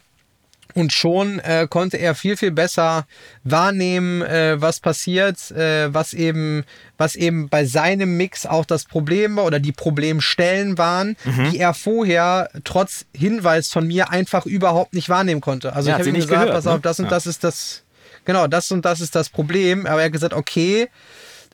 [0.75, 3.07] Und schon äh, konnte er viel, viel besser
[3.45, 6.65] wahrnehmen, äh, was passiert, äh, was eben,
[6.97, 11.51] was eben bei seinem Mix auch das Problem war oder die Problemstellen waren, Mhm.
[11.51, 15.75] die er vorher trotz Hinweis von mir einfach überhaupt nicht wahrnehmen konnte.
[15.75, 16.81] Also Ja, ich hat habe ihm nicht gesagt, gehört, pass auf, ne?
[16.81, 17.11] das und Ja.
[17.11, 17.83] das ist das,
[18.25, 19.85] genau, das und das ist das Problem.
[19.87, 20.89] Aber er hat gesagt, okay,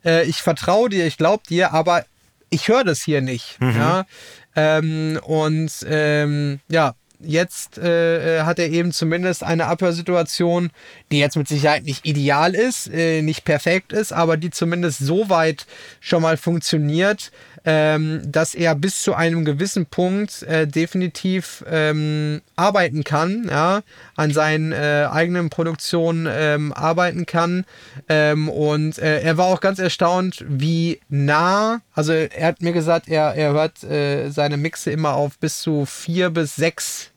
[0.05, 2.05] äh, ich vertraue dir, ich glaube dir, aber
[2.51, 3.61] ich höre das hier nicht.
[3.61, 3.77] Mhm.
[3.77, 4.07] Ja?
[4.55, 10.71] Ähm, und ähm, ja, jetzt äh, äh, hat er eben zumindest eine Abhörsituation,
[11.11, 15.29] die jetzt mit Sicherheit nicht ideal ist, äh, nicht perfekt ist, aber die zumindest so
[15.29, 15.67] weit
[16.01, 17.33] schon mal funktioniert,
[17.65, 23.83] ähm, dass er bis zu einem gewissen Punkt äh, definitiv ähm, arbeiten kann, ja,
[24.17, 27.65] an seinen äh, eigenen Produktionen ähm, arbeiten kann.
[28.09, 33.09] Ähm, und äh, er war auch ganz erstaunt, wie nah, also er hat mir gesagt,
[33.09, 37.11] er, er hört äh, seine Mixe immer auf bis zu vier bis sechs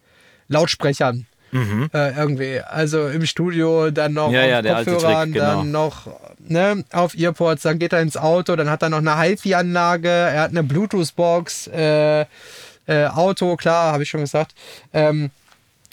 [0.48, 1.26] Lautsprechern.
[1.94, 2.62] Äh, irgendwie.
[2.62, 4.36] Also im Studio, dann noch Mhm.
[4.36, 5.58] Ja, auf ja, Kopfhörern, Trick, genau.
[5.58, 6.08] dann noch
[6.52, 10.41] ne, auf Earpods, dann geht er ins Auto, dann hat er noch eine HiFi-Anlage, er
[10.41, 12.26] hat eine Bluetooth-Box, äh,
[12.88, 14.54] äh, Auto, klar, habe ich schon gesagt.
[14.93, 15.32] Ähm,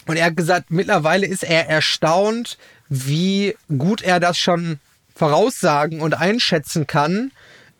[0.07, 4.81] und er hat gesagt, mittlerweile ist er erstaunt, wie gut er das schon
[5.15, 7.33] voraussagen und einschätzen kann,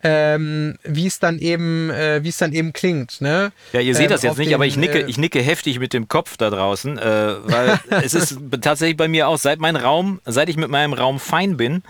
[0.03, 3.21] ähm, wie es dann eben, äh, wie es dann eben klingt.
[3.21, 3.51] Ne?
[3.73, 5.79] Ja, ihr seht Ähm, das jetzt nicht, den, aber ich nicke, äh, ich nicke heftig
[5.79, 9.77] mit dem Kopf da draußen, äh, weil es ist tatsächlich bei mir auch, seit mein
[9.77, 11.83] Raum, seit ich mit meinem Raum fein bin,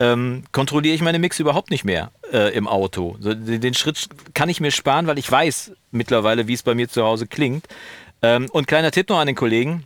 [0.00, 3.16] ähm, kontrolliere ich meine Mix überhaupt nicht mehr äh, im Auto.
[3.20, 6.88] So, den, Schritt kann ich mir sparen, weil ich weiß mittlerweile, wie es bei mir
[6.88, 7.66] zu Hause klingt.
[8.22, 9.84] Ähm, und kleiner Tipp noch an den Kollegen.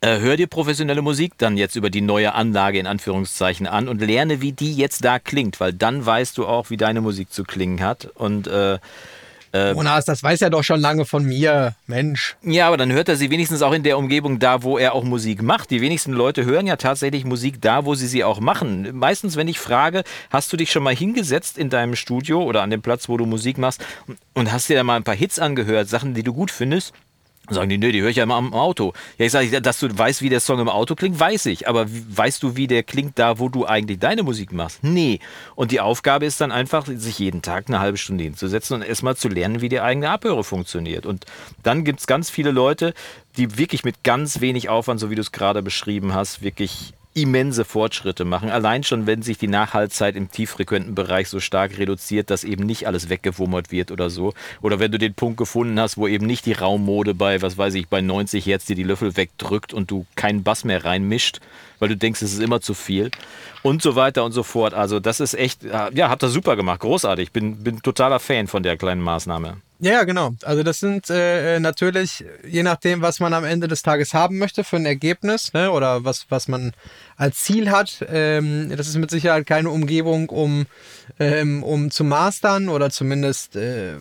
[0.00, 4.00] Äh, hör dir professionelle Musik dann jetzt über die neue Anlage in Anführungszeichen an und
[4.00, 7.42] lerne, wie die jetzt da klingt, weil dann weißt du auch, wie deine Musik zu
[7.42, 8.04] klingen hat.
[8.14, 8.78] Und äh,
[9.52, 11.74] Jonas, das weiß er doch schon lange von mir.
[11.86, 12.36] Mensch.
[12.42, 15.04] Ja, aber dann hört er sie wenigstens auch in der Umgebung da, wo er auch
[15.04, 15.70] Musik macht.
[15.70, 18.88] Die wenigsten Leute hören ja tatsächlich Musik da, wo sie sie auch machen.
[18.92, 22.70] Meistens, wenn ich frage, hast du dich schon mal hingesetzt in deinem Studio oder an
[22.70, 23.84] dem Platz, wo du Musik machst
[24.34, 26.92] und hast dir da mal ein paar Hits angehört, Sachen, die du gut findest?
[27.50, 28.92] Sagen die, nö, die höre ich ja immer am Auto.
[29.16, 31.66] Ja, ich sage, dass du weißt, wie der Song im Auto klingt, weiß ich.
[31.66, 34.84] Aber weißt du, wie der klingt da, wo du eigentlich deine Musik machst?
[34.84, 35.20] Nee.
[35.54, 39.16] Und die Aufgabe ist dann einfach, sich jeden Tag eine halbe Stunde hinzusetzen und erstmal
[39.16, 41.06] zu lernen, wie die eigene Abhöre funktioniert.
[41.06, 41.24] Und
[41.62, 42.92] dann gibt es ganz viele Leute,
[43.36, 46.92] die wirklich mit ganz wenig Aufwand, so wie du es gerade beschrieben hast, wirklich
[47.22, 48.50] immense Fortschritte machen.
[48.50, 52.86] Allein schon, wenn sich die Nachhaltzeit im tieffrequenten Bereich so stark reduziert, dass eben nicht
[52.86, 54.34] alles weggewummert wird oder so.
[54.62, 57.74] Oder wenn du den Punkt gefunden hast, wo eben nicht die Raummode bei, was weiß
[57.74, 61.40] ich, bei 90 Hertz dir die Löffel wegdrückt und du keinen Bass mehr reinmischt,
[61.78, 63.10] weil du denkst, es ist immer zu viel.
[63.62, 64.74] Und so weiter und so fort.
[64.74, 66.80] Also das ist echt, ja, hat das super gemacht.
[66.80, 67.32] Großartig.
[67.32, 69.58] Bin, bin totaler Fan von der kleinen Maßnahme.
[69.80, 70.32] Ja, genau.
[70.42, 74.38] Also das sind äh, äh, natürlich, je nachdem, was man am Ende des Tages haben
[74.38, 76.72] möchte für ein Ergebnis, ne, oder was, was man
[77.16, 78.04] als Ziel hat.
[78.08, 80.66] Ähm, das ist mit Sicherheit keine Umgebung, um,
[81.20, 83.98] ähm, um zu mastern oder zumindest äh,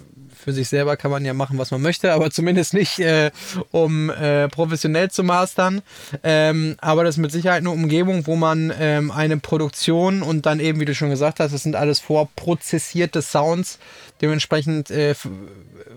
[0.48, 3.32] für sich selber kann man ja machen, was man möchte, aber zumindest nicht, äh,
[3.72, 5.82] um äh, professionell zu mastern.
[6.24, 10.62] Ähm, aber das ist mit Sicherheit eine Umgebung, wo man ähm, eine Produktion und dann
[10.62, 13.78] eben, wie du schon gesagt hast, das sind alles vorprozessierte Sounds,
[14.22, 15.14] Dementsprechend äh,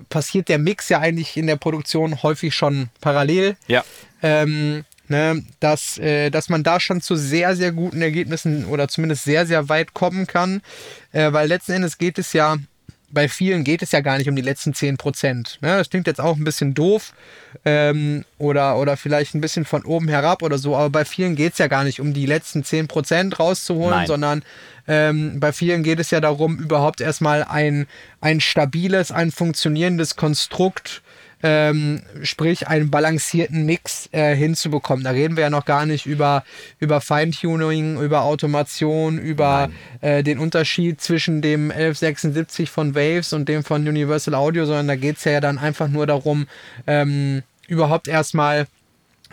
[0.08, 3.56] passiert der Mix ja eigentlich in der Produktion häufig schon parallel.
[3.66, 3.84] Ja.
[4.22, 9.24] Ähm, ne, dass, äh, dass man da schon zu sehr, sehr guten Ergebnissen oder zumindest
[9.24, 10.60] sehr, sehr weit kommen kann.
[11.12, 12.56] Äh, weil letzten Endes geht es ja
[13.10, 15.58] bei vielen geht es ja gar nicht um die letzten 10 Prozent.
[15.60, 15.76] Ne?
[15.76, 17.12] Das klingt jetzt auch ein bisschen doof
[17.64, 21.52] ähm, oder, oder vielleicht ein bisschen von oben herab oder so, aber bei vielen geht
[21.52, 24.06] es ja gar nicht um die letzten 10 Prozent rauszuholen, Nein.
[24.06, 24.42] sondern
[24.86, 27.86] ähm, bei vielen geht es ja darum, überhaupt erstmal ein,
[28.20, 31.02] ein stabiles, ein funktionierendes Konstrukt
[31.42, 35.04] ähm, sprich einen balancierten Mix äh, hinzubekommen.
[35.04, 36.44] Da reden wir ja noch gar nicht über,
[36.78, 39.70] über Feintuning, über Automation, über
[40.00, 44.96] äh, den Unterschied zwischen dem 1176 von Waves und dem von Universal Audio, sondern da
[44.96, 46.46] geht es ja dann einfach nur darum,
[46.86, 48.66] ähm, überhaupt erstmal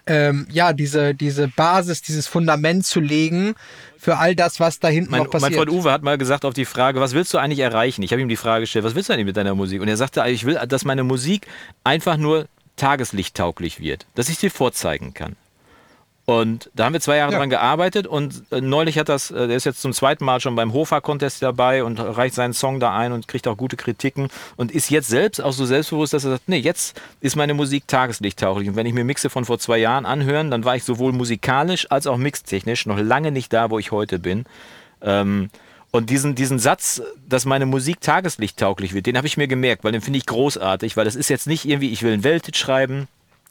[0.06, 3.56] ähm, ja, diese, diese Basis, dieses Fundament zu legen
[3.98, 5.52] für all das, was da hinten mein, noch passiert.
[5.52, 8.04] Mein Freund Uwe hat mal gesagt auf die Frage, was willst du eigentlich erreichen?
[8.04, 9.82] Ich habe ihm die Frage gestellt, was willst du eigentlich mit deiner Musik?
[9.82, 11.48] Und er sagte, ich will, dass meine Musik
[11.84, 15.36] einfach nur tageslichttauglich wird, dass ich sie vorzeigen kann.
[16.30, 17.38] Und da haben wir zwei Jahre ja.
[17.38, 20.58] dran gearbeitet und äh, neulich hat das, äh, der ist jetzt zum zweiten Mal schon
[20.58, 24.74] beim Hofa-Contest dabei und reicht seinen Song da ein und kriegt auch gute Kritiken und
[24.74, 28.68] ist jetzt selbst auch so selbstbewusst, dass er sagt, nee, jetzt ist meine Musik tageslichttauglich.
[28.68, 31.90] Und wenn ich mir Mixe von vor zwei Jahren anhören, dann war ich sowohl musikalisch
[31.92, 34.44] als auch mixtechnisch noch lange nicht da, wo ich heute bin.
[35.02, 35.50] Ähm,
[35.92, 39.94] und diesen, diesen Satz, dass meine Musik tageslichttauglich wird, den habe ich mir gemerkt, weil
[39.94, 43.08] den finde ich großartig, weil das ist jetzt nicht irgendwie, ich will ein Welthit schreiben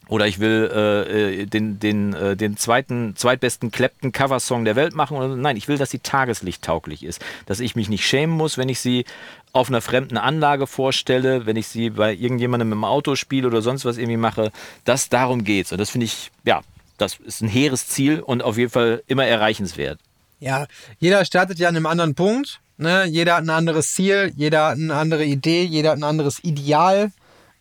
[0.09, 4.95] oder ich will äh, äh, den, den, äh, den zweiten, zweitbesten Clapton Coversong der Welt
[4.95, 5.41] machen.
[5.41, 7.23] Nein, ich will, dass sie tageslichttauglich ist.
[7.45, 9.05] Dass ich mich nicht schämen muss, wenn ich sie
[9.53, 13.85] auf einer fremden Anlage vorstelle, wenn ich sie bei irgendjemandem im Auto spiele oder sonst
[13.85, 14.51] was irgendwie mache.
[14.85, 15.71] Das darum geht's.
[15.71, 16.61] Und das finde ich, ja,
[16.97, 19.99] das ist ein hehres Ziel und auf jeden Fall immer erreichenswert.
[20.39, 20.67] Ja,
[20.99, 22.59] jeder startet ja an einem anderen Punkt.
[22.77, 23.05] Ne?
[23.05, 27.11] Jeder hat ein anderes Ziel, jeder hat eine andere Idee, jeder hat ein anderes Ideal.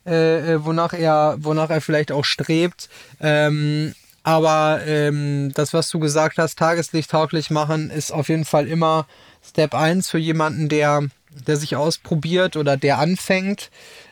[0.06, 2.88] Äh, äh, wonach, er, wonach er vielleicht auch strebt.
[3.20, 8.66] Ähm, aber ähm, das, was du gesagt hast, Tageslicht tauglich machen, ist auf jeden Fall
[8.68, 9.06] immer
[9.44, 11.02] Step 1 für jemanden, der,
[11.46, 13.70] der sich ausprobiert oder der anfängt.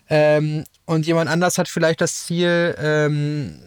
[0.09, 3.61] Ähm, und jemand anders hat vielleicht das Ziel, ähm,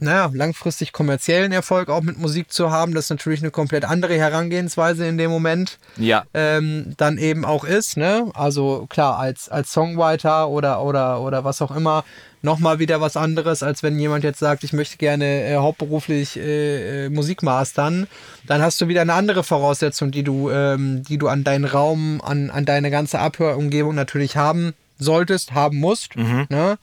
[0.00, 4.16] naja, langfristig kommerziellen Erfolg auch mit Musik zu haben, das ist natürlich eine komplett andere
[4.16, 6.24] Herangehensweise in dem Moment ja.
[6.34, 7.96] ähm, dann eben auch ist.
[7.96, 8.30] Ne?
[8.34, 12.04] Also klar, als, als Songwriter oder, oder, oder was auch immer,
[12.42, 17.06] nochmal wieder was anderes, als wenn jemand jetzt sagt, ich möchte gerne äh, hauptberuflich äh,
[17.06, 18.06] äh, Musik mastern.
[18.46, 22.20] Dann hast du wieder eine andere Voraussetzung, die du, ähm, die du an deinen Raum,
[22.22, 26.16] an, an deine ganze Abhörumgebung natürlich haben solltest, haben musst.
[26.16, 26.46] Mhm.
[26.50, 26.78] Ne?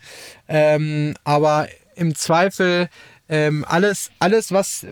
[0.49, 2.89] Ähm, aber im Zweifel
[3.29, 4.85] ähm, alles, alles, was,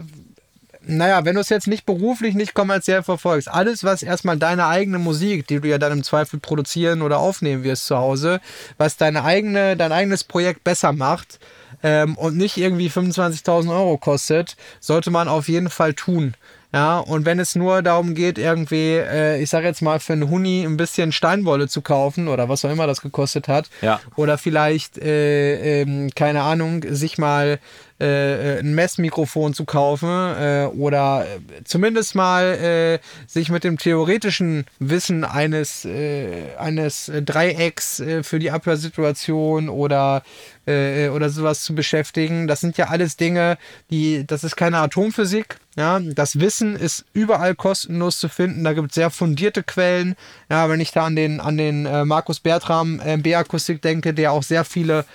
[0.82, 4.98] naja, wenn du es jetzt nicht beruflich, nicht kommerziell verfolgst, alles, was erstmal deine eigene
[4.98, 8.40] Musik, die du ja dann im Zweifel produzieren oder aufnehmen wirst zu Hause,
[8.78, 11.40] was deine eigene, dein eigenes Projekt besser macht
[11.84, 16.34] ähm, und nicht irgendwie 25.000 Euro kostet, sollte man auf jeden Fall tun.
[16.72, 20.30] Ja, und wenn es nur darum geht, irgendwie, äh, ich sage jetzt mal, für einen
[20.30, 24.00] Huni ein bisschen Steinwolle zu kaufen oder was auch immer das gekostet hat, ja.
[24.16, 27.60] oder vielleicht, äh, äh, keine Ahnung, sich mal
[28.00, 33.78] äh, äh, ein Messmikrofon zu kaufen äh, oder äh, zumindest mal äh, sich mit dem
[33.78, 40.24] theoretischen Wissen eines, äh, eines Dreiecks für die Abhörsituation oder,
[40.70, 42.48] äh, oder sowas zu beschäftigen.
[42.48, 43.58] Das sind ja alles Dinge,
[43.90, 45.58] die, das ist keine Atomphysik.
[45.76, 48.64] Ja, das Wissen ist überall kostenlos zu finden.
[48.64, 50.16] Da gibt es sehr fundierte Quellen.
[50.50, 54.32] Ja, wenn ich da an den, an den äh, Markus Bertram äh, B-Akustik denke, der
[54.32, 55.06] auch sehr viele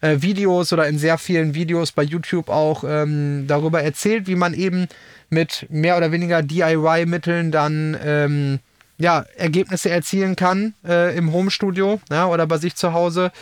[0.00, 4.54] äh, Videos oder in sehr vielen Videos bei YouTube auch ähm, darüber erzählt, wie man
[4.54, 4.88] eben
[5.30, 8.58] mit mehr oder weniger DIY-Mitteln dann ähm,
[8.96, 13.32] ja, Ergebnisse erzielen kann äh, im Homestudio ja, oder bei sich zu Hause.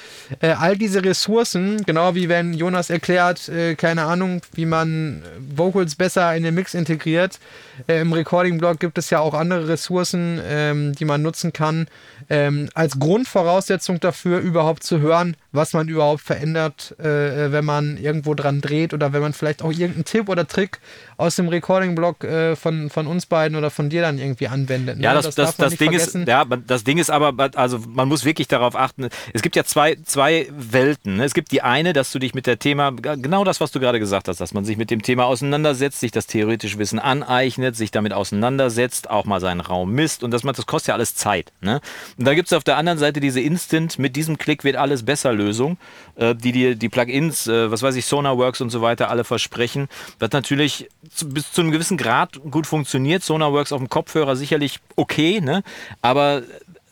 [0.41, 5.23] Äh, all diese Ressourcen, genau wie wenn Jonas erklärt, äh, keine Ahnung, wie man
[5.55, 7.39] Vocals besser in den Mix integriert.
[7.87, 11.87] Äh, Im Recording-Blog gibt es ja auch andere Ressourcen, ähm, die man nutzen kann,
[12.31, 18.35] ähm, als Grundvoraussetzung dafür, überhaupt zu hören, was man überhaupt verändert, äh, wenn man irgendwo
[18.35, 20.81] dran dreht oder wenn man vielleicht auch irgendeinen Tipp oder Trick
[21.17, 24.99] aus dem Recording-Blog äh, von, von uns beiden oder von dir dann irgendwie anwendet.
[24.99, 25.05] Ne?
[25.05, 28.25] Ja, das, das, das, das Ding ist, ja, das Ding ist aber, also man muss
[28.25, 31.17] wirklich darauf achten, es gibt ja zwei, zwei Welten.
[31.17, 31.25] Ne?
[31.25, 33.99] Es gibt die eine, dass du dich mit der Thema, genau das, was du gerade
[33.99, 37.91] gesagt hast, dass man sich mit dem Thema auseinandersetzt, sich das theoretische Wissen aneignet, sich
[37.91, 41.53] damit auseinandersetzt, auch mal seinen Raum misst und das, das kostet ja alles Zeit.
[41.61, 41.81] Ne?
[42.19, 45.05] Und da gibt es auf der anderen Seite diese Instant, mit diesem Klick wird alles
[45.05, 45.79] besser Lösung,
[46.17, 49.89] äh, die dir die Plugins, äh, was weiß ich, Sonarworks und so weiter alle versprechen,
[50.19, 50.89] was natürlich
[51.25, 53.23] bis zu einem gewissen Grad gut funktioniert.
[53.23, 55.63] Sonarworks auf dem Kopfhörer sicherlich okay, ne?
[56.01, 56.43] aber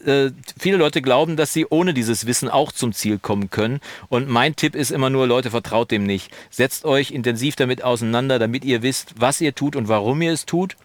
[0.04, 3.80] äh, viele Leute glauben, dass sie ohne dieses Wissen auch zum Ziel kommen können.
[4.08, 6.30] Und mein Tipp ist immer nur, Leute, vertraut dem nicht.
[6.50, 10.46] Setzt euch intensiv damit auseinander, damit ihr wisst, was ihr tut und warum ihr es
[10.46, 10.76] tut.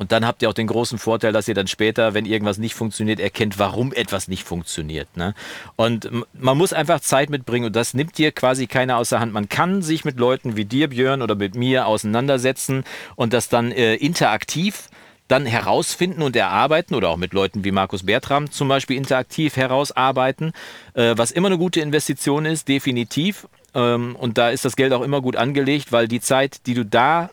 [0.00, 2.72] Und dann habt ihr auch den großen Vorteil, dass ihr dann später, wenn irgendwas nicht
[2.74, 5.14] funktioniert, erkennt, warum etwas nicht funktioniert.
[5.14, 5.34] Ne?
[5.76, 9.34] Und man muss einfach Zeit mitbringen und das nimmt dir quasi keiner aus der Hand.
[9.34, 12.84] Man kann sich mit Leuten wie dir, Björn, oder mit mir auseinandersetzen
[13.14, 14.88] und das dann äh, interaktiv
[15.28, 20.52] dann herausfinden und erarbeiten oder auch mit Leuten wie Markus Bertram zum Beispiel interaktiv herausarbeiten,
[20.94, 23.46] äh, was immer eine gute Investition ist, definitiv.
[23.74, 26.86] Ähm, und da ist das Geld auch immer gut angelegt, weil die Zeit, die du
[26.86, 27.28] da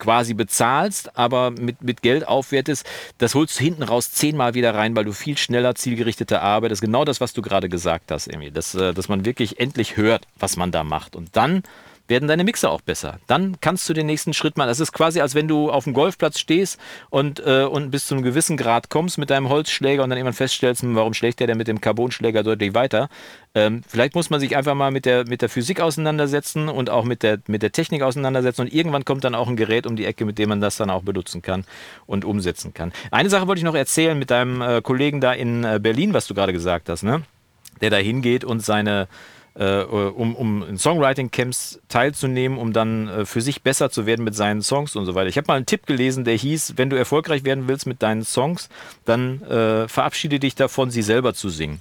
[0.00, 2.84] quasi bezahlst, aber mit, mit Geld aufwertest,
[3.18, 6.78] das holst du hinten raus zehnmal wieder rein, weil du viel schneller zielgerichtete Arbeit, das
[6.78, 9.96] ist genau das, was du gerade gesagt hast, Emil, dass, äh, dass man wirklich endlich
[9.96, 11.14] hört, was man da macht.
[11.14, 11.62] Und dann
[12.10, 13.18] werden deine Mixer auch besser.
[13.26, 14.68] Dann kannst du den nächsten Schritt machen.
[14.68, 18.14] Das ist quasi, als wenn du auf dem Golfplatz stehst und, äh, und bis zu
[18.14, 21.46] einem gewissen Grad kommst mit deinem Holzschläger und dann irgendwann feststellst, hm, warum schlägt der
[21.46, 23.08] denn mit dem Carbonschläger deutlich weiter?
[23.54, 27.04] Ähm, vielleicht muss man sich einfach mal mit der, mit der Physik auseinandersetzen und auch
[27.04, 30.04] mit der, mit der Technik auseinandersetzen und irgendwann kommt dann auch ein Gerät um die
[30.04, 31.64] Ecke, mit dem man das dann auch benutzen kann
[32.06, 32.92] und umsetzen kann.
[33.10, 36.26] Eine Sache wollte ich noch erzählen mit deinem äh, Kollegen da in äh, Berlin, was
[36.26, 37.22] du gerade gesagt hast, ne?
[37.80, 39.08] der da hingeht und seine
[39.54, 44.34] äh, um, um in Songwriting-Camps teilzunehmen, um dann äh, für sich besser zu werden mit
[44.34, 45.28] seinen Songs und so weiter.
[45.28, 48.24] Ich habe mal einen Tipp gelesen, der hieß, wenn du erfolgreich werden willst mit deinen
[48.24, 48.68] Songs,
[49.04, 51.80] dann äh, verabschiede dich davon, sie selber zu singen.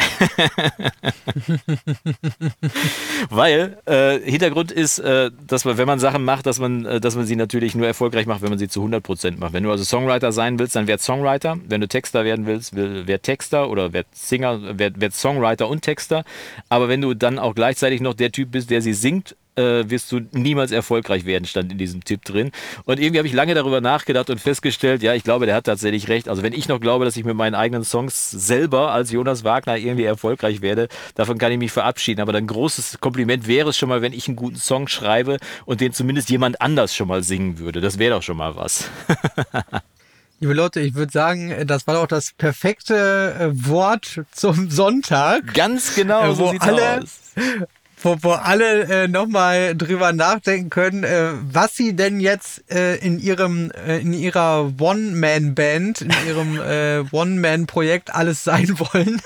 [3.30, 7.16] Weil äh, Hintergrund ist, äh, dass man, wenn man Sachen macht, dass man, äh, dass
[7.16, 9.52] man sie natürlich nur erfolgreich macht, wenn man sie zu 100% macht.
[9.52, 11.58] Wenn du also Songwriter sein willst, dann werd Songwriter.
[11.68, 16.24] Wenn du Texter werden willst, werd Texter oder werd Singer, werd, werd Songwriter und Texter.
[16.68, 20.10] Aber wenn du dann auch gleichzeitig noch der Typ bist, der sie singt äh, wirst
[20.10, 22.50] du niemals erfolgreich werden, stand in diesem Tipp drin.
[22.84, 26.08] Und irgendwie habe ich lange darüber nachgedacht und festgestellt, ja, ich glaube, der hat tatsächlich
[26.08, 26.28] recht.
[26.28, 29.76] Also wenn ich noch glaube, dass ich mit meinen eigenen Songs selber als Jonas Wagner
[29.76, 32.20] irgendwie erfolgreich werde, davon kann ich mich verabschieden.
[32.20, 35.80] Aber ein großes Kompliment wäre es schon mal, wenn ich einen guten Song schreibe und
[35.80, 37.80] den zumindest jemand anders schon mal singen würde.
[37.80, 38.88] Das wäre doch schon mal was.
[40.42, 45.52] Liebe Leute, ich würde sagen, das war doch das perfekte äh, Wort zum Sonntag.
[45.52, 47.34] Ganz genau, äh, wo so alle, aus
[48.02, 53.18] wo, wo alle äh, nochmal drüber nachdenken können, äh, was sie denn jetzt äh, in
[53.18, 59.20] ihrem, äh, in ihrer One-Man-Band, in ihrem äh, One-Man-Projekt alles sein wollen.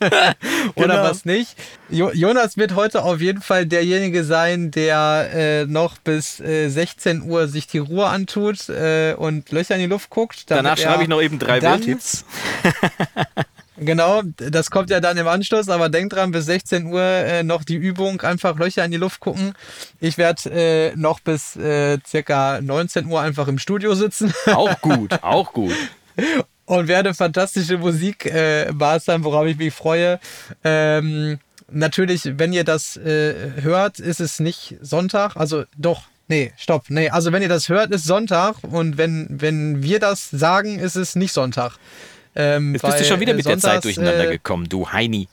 [0.74, 1.02] Oder genau.
[1.02, 1.56] was nicht.
[1.88, 7.22] Jo Jonas wird heute auf jeden Fall derjenige sein, der äh, noch bis äh, 16
[7.22, 10.44] Uhr sich die Ruhe antut äh, und Löcher in die Luft guckt.
[10.46, 12.24] Danach schreibe ich noch eben drei Welttipps.
[13.82, 17.64] Genau, das kommt ja dann im Anschluss, aber denkt dran, bis 16 Uhr äh, noch
[17.64, 19.54] die Übung, einfach Löcher in die Luft gucken.
[20.00, 24.34] Ich werde äh, noch bis äh, circa 19 Uhr einfach im Studio sitzen.
[24.46, 25.74] Auch gut, auch gut.
[26.66, 30.20] Und werde fantastische Musik äh, mastern, worauf ich mich freue.
[30.62, 31.38] Ähm,
[31.70, 36.90] natürlich, wenn ihr das äh, hört, ist es nicht Sonntag, also doch, Nee, stopp.
[36.90, 40.94] Nee, also wenn ihr das hört, ist Sonntag und wenn, wenn wir das sagen, ist
[40.94, 41.76] es nicht Sonntag.
[42.36, 45.28] Ähm, Jetzt bist du schon wieder mit Sonntags, der Zeit durcheinander äh, gekommen, du Heini.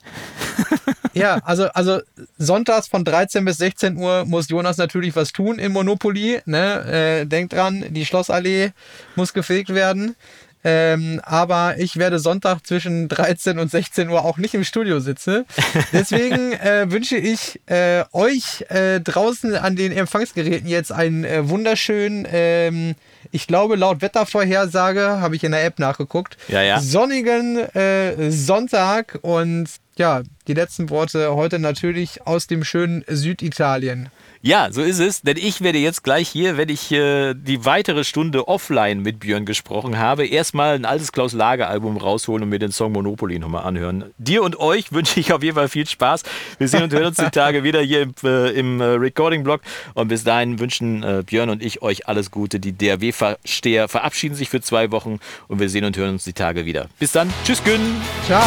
[1.14, 2.02] ja, also, also
[2.38, 6.42] sonntags von 13 bis 16 Uhr muss Jonas natürlich was tun im Monopoly.
[6.46, 7.22] Ne?
[7.22, 8.72] Äh, denkt dran, die Schlossallee
[9.16, 10.16] muss gefegt werden.
[10.64, 15.46] Ähm, aber ich werde Sonntag zwischen 13 und 16 Uhr auch nicht im Studio sitzen.
[15.94, 22.28] Deswegen äh, wünsche ich äh, euch äh, draußen an den Empfangsgeräten jetzt einen äh, wunderschönen
[22.30, 22.96] ähm,
[23.32, 26.80] ich glaube, laut Wettervorhersage, habe ich in der App nachgeguckt, ja, ja.
[26.80, 34.10] sonnigen äh, Sonntag und ja, die letzten Worte heute natürlich aus dem schönen Süditalien.
[34.42, 38.04] Ja, so ist es, denn ich werde jetzt gleich hier, wenn ich äh, die weitere
[38.04, 42.60] Stunde offline mit Björn gesprochen habe, erstmal ein altes Klaus Lager Album rausholen und mir
[42.60, 44.06] den Song Monopoly nochmal anhören.
[44.18, 46.24] Dir und euch wünsche ich auf jeden Fall viel Spaß.
[46.60, 49.62] Wir sehen und hören uns die Tage wieder hier im, äh, im äh, Recording-Blog
[49.96, 52.60] und bis dahin wünschen äh, Björn und ich euch alles Gute.
[52.60, 56.66] Die DRW-Versteher verabschieden sich für zwei Wochen und wir sehen und hören uns die Tage
[56.66, 56.88] wieder.
[57.00, 57.82] Bis dann, tschüss Gün.
[58.26, 58.44] Ciao.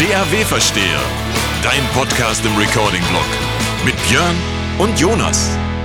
[0.00, 1.00] DRW-Versteher,
[1.62, 3.26] dein Podcast im Recording-Blog
[3.84, 5.75] mit Björn und Jonas.